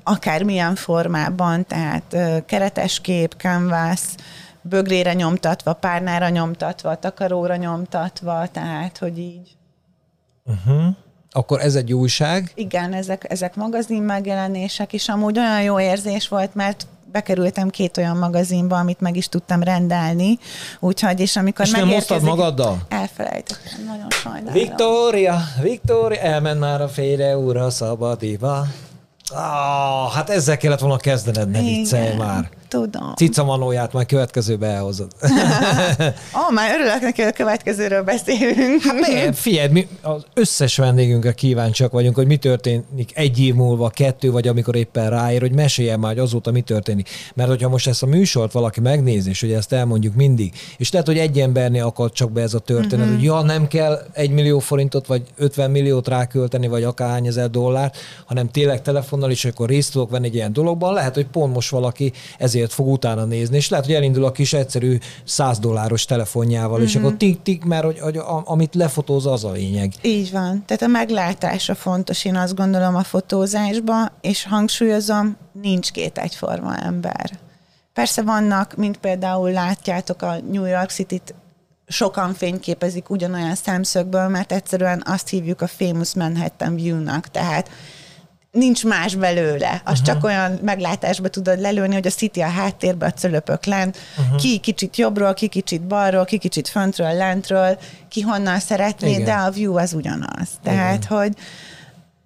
[0.02, 2.16] Akármilyen formában, tehát
[2.46, 4.00] keretes kép, canvas,
[4.60, 9.56] bögrére nyomtatva, párnára nyomtatva, takaróra nyomtatva, tehát, hogy így.
[10.44, 10.96] Uh-huh.
[11.30, 16.54] Akkor ez egy újság, Igen, ezek, ezek magazin megjelenések, és amúgy olyan jó érzés volt,
[16.54, 20.38] mert bekerültem két olyan magazinba, amit meg is tudtam rendelni,
[20.80, 22.78] úgyhogy, és amikor és nem hoztad magaddal?
[22.88, 24.52] Elfelejtettem, nagyon sajnálom.
[24.52, 28.66] Victoria, Victoria, elment már a félre úra szabadiba.
[29.28, 32.48] Ah, hát ezzel kellett volna kezdened, ne viccelj már.
[32.76, 33.14] Tudom.
[33.14, 35.10] Cica manóját majd következőbe elhozod.
[35.22, 35.26] Ó,
[36.32, 38.82] oh, már örülök neki, hogy a következőről beszélünk.
[38.82, 44.30] Hát figyelj, mi az összes vendégünkre kíváncsiak vagyunk, hogy mi történik egy év múlva, kettő,
[44.30, 47.08] vagy amikor éppen ráér, hogy meséljen már, hogy azóta mi történik.
[47.34, 51.06] Mert hogyha most ezt a műsort valaki megnézi, és ugye ezt elmondjuk mindig, és lehet,
[51.06, 53.14] hogy egy embernél akad csak be ez a történet, Mhm.
[53.14, 53.14] uh-huh.
[53.16, 57.96] hogy ja, nem kell egy millió forintot, vagy 50 milliót rákölteni, vagy akárhány ezer dollárt,
[58.24, 60.92] hanem tényleg telefonnal is, akkor részt tudok venni egy ilyen dologban.
[60.94, 64.52] Lehet, hogy pont most valaki ezért fog utána nézni, és lehet, hogy elindul a kis
[64.52, 66.86] egyszerű 100 dolláros telefonjával, uh-huh.
[66.86, 67.04] és Mhm.
[67.04, 69.92] akkor tik-tik, mert hogy, hogy a, amit lefotóz, az a lényeg.
[70.02, 70.62] Így van.
[70.66, 77.30] Tehát a meglátása fontos, én azt gondolom a fotózásban, és hangsúlyozom, nincs két egyforma ember.
[77.92, 81.34] Persze vannak, mint például látjátok a New York City-t,
[81.88, 87.70] sokan fényképezik ugyanolyan szemszögből, mert egyszerűen azt hívjuk a famous Manhattan view-nak, tehát
[88.56, 89.82] nincs más belőle.
[89.84, 90.06] Azt uh-huh.
[90.06, 94.36] csak olyan meglátásba tudod lelőni, hogy a City a háttérben, a cölöpök lent, uh-huh.
[94.36, 97.78] ki kicsit jobbról, ki kicsit balról, ki kicsit föntről, lentről,
[98.08, 99.24] ki honnan szeretné, Igen.
[99.24, 100.48] de a view az ugyanaz.
[100.62, 101.32] Tehát, hogy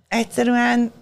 [0.09, 0.93] egyszerűen,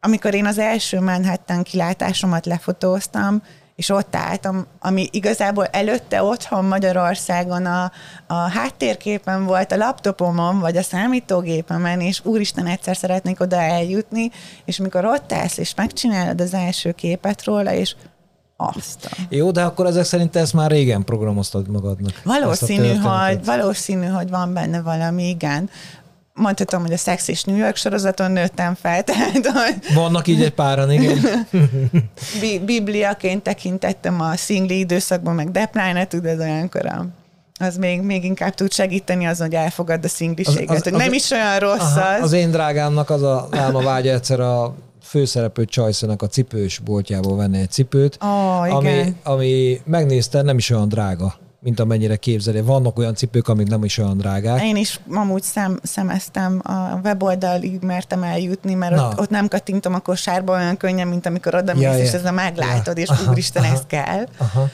[0.00, 3.42] amikor én az első Manhattan kilátásomat lefotóztam,
[3.76, 7.92] és ott álltam, ami igazából előtte otthon Magyarországon a,
[8.26, 14.30] a háttérképen volt a laptopomon, vagy a számítógépemen, és úristen, egyszer szeretnék oda eljutni,
[14.64, 17.94] és mikor ott állsz, és megcsinálod az első képet róla, és
[18.56, 19.10] azt.
[19.28, 22.20] Jó, de akkor ezek szerint ezt már régen programoztad magadnak.
[22.24, 25.70] Valószínű, hogy, valószínű, hogy van benne valami, igen.
[26.34, 30.54] Mondhatom, hogy a Sex és New York sorozaton nőttem fel, tehát hogy Vannak így egy
[30.54, 31.18] páran, igen.
[32.40, 37.06] bi- bibliaként tekintettem a szingli időszakban, meg deplájne, tudod, olyankor a,
[37.64, 40.98] az még, még inkább tud segíteni azon, hogy elfogad a szingliséget, Az- az- hogy az-
[40.98, 42.22] nem is olyan rossz Aha, az.
[42.22, 47.58] az én drágámnak az a álma vágya egyszer a főszereplő Csajszonak a cipős boltjából venni
[47.60, 48.76] egy cipőt, igen.
[48.76, 52.60] ami, ami megnézte, nem is olyan drága, mint amennyire képzeli.
[52.60, 54.62] Vannak olyan cipők, amik nem is olyan drágák.
[54.62, 59.08] Én is amúgy szem, szemeztem, a weboldalig mertem eljutni, mert Na.
[59.08, 62.18] ott, ott nem kattintom a kosárba olyan könnyen, mint amikor oda mész, Ja, és ja.
[62.18, 63.02] ez a meglátod, Ja.
[63.02, 63.72] és Aha, úristen, aha.
[63.72, 64.26] ez kell.
[64.38, 64.68] Aha.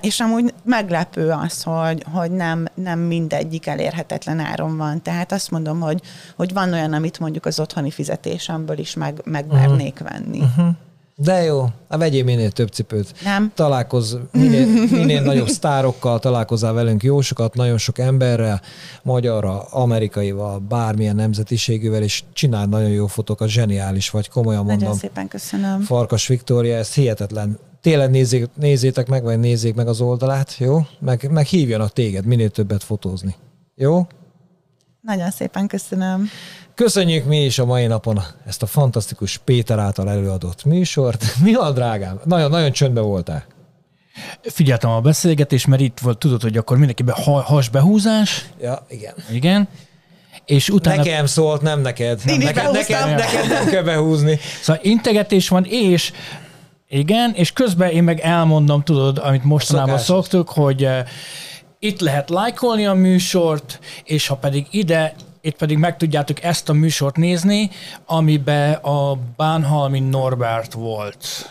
[0.00, 5.02] És amúgy meglepő az, hogy, hogy nem, nem mindegyik elérhetetlen áron van.
[5.02, 6.02] Tehát azt mondom, hogy,
[6.36, 10.40] hogy van olyan, amit mondjuk az otthoni fizetésemből is meg, megmernék venni.
[10.40, 10.68] Uh-huh.
[11.18, 13.14] De jó, hát vegyél minél több cipőt.
[13.24, 13.52] Nem?
[13.54, 18.60] Találkozz minél, minél nagyobb sztárokkal, találkozzál velünk jó sokat, nagyon sok emberrel,
[19.02, 24.98] magyarra, amerikaival, bármilyen nemzetiségűvel, és csinál nagyon jó fotókat, zseniális vagy, komolyan Nagyon mondom.
[24.98, 25.80] szépen köszönöm.
[25.80, 27.58] Farkas Viktória, ez hihetetlen.
[27.80, 30.86] Tényleg nézzék, nézzétek meg, vagy nézzék meg az oldalát, jó?
[30.98, 33.34] Meg, meg hívjanak téged minél többet fotózni.
[33.74, 34.06] Jó?
[35.00, 36.28] Nagyon szépen köszönöm.
[36.76, 41.24] Köszönjük mi is a mai napon ezt a fantasztikus Péter által előadott műsort.
[41.44, 42.20] Mi van, drágám?
[42.24, 43.44] Nagyon, nagyon csöndbe voltál.
[44.42, 49.14] figyeltem a beszélgetést, mert itt volt, tudod, hogy akkor mindenkiben ha, hasbehúzás, Ja, igen.
[49.32, 49.68] igen,
[50.44, 50.96] és utána...
[50.96, 52.20] Nekem szólt, nem neked.
[52.24, 53.10] Nem, neked, neked, behúztam.
[53.10, 54.38] neked nem kell behúzni.
[54.62, 56.12] Szóval integetés van, és
[56.88, 60.98] igen, és közben én meg elmondom, tudod, amit mostanában szoktuk, hogy uh,
[61.78, 65.14] itt lehet lájkolni a műsort, és ha pedig ide,
[65.46, 67.70] itt pedig meg tudjátok ezt a műsort nézni,
[68.06, 71.50] amiben a Bánhalmi Norbert volt.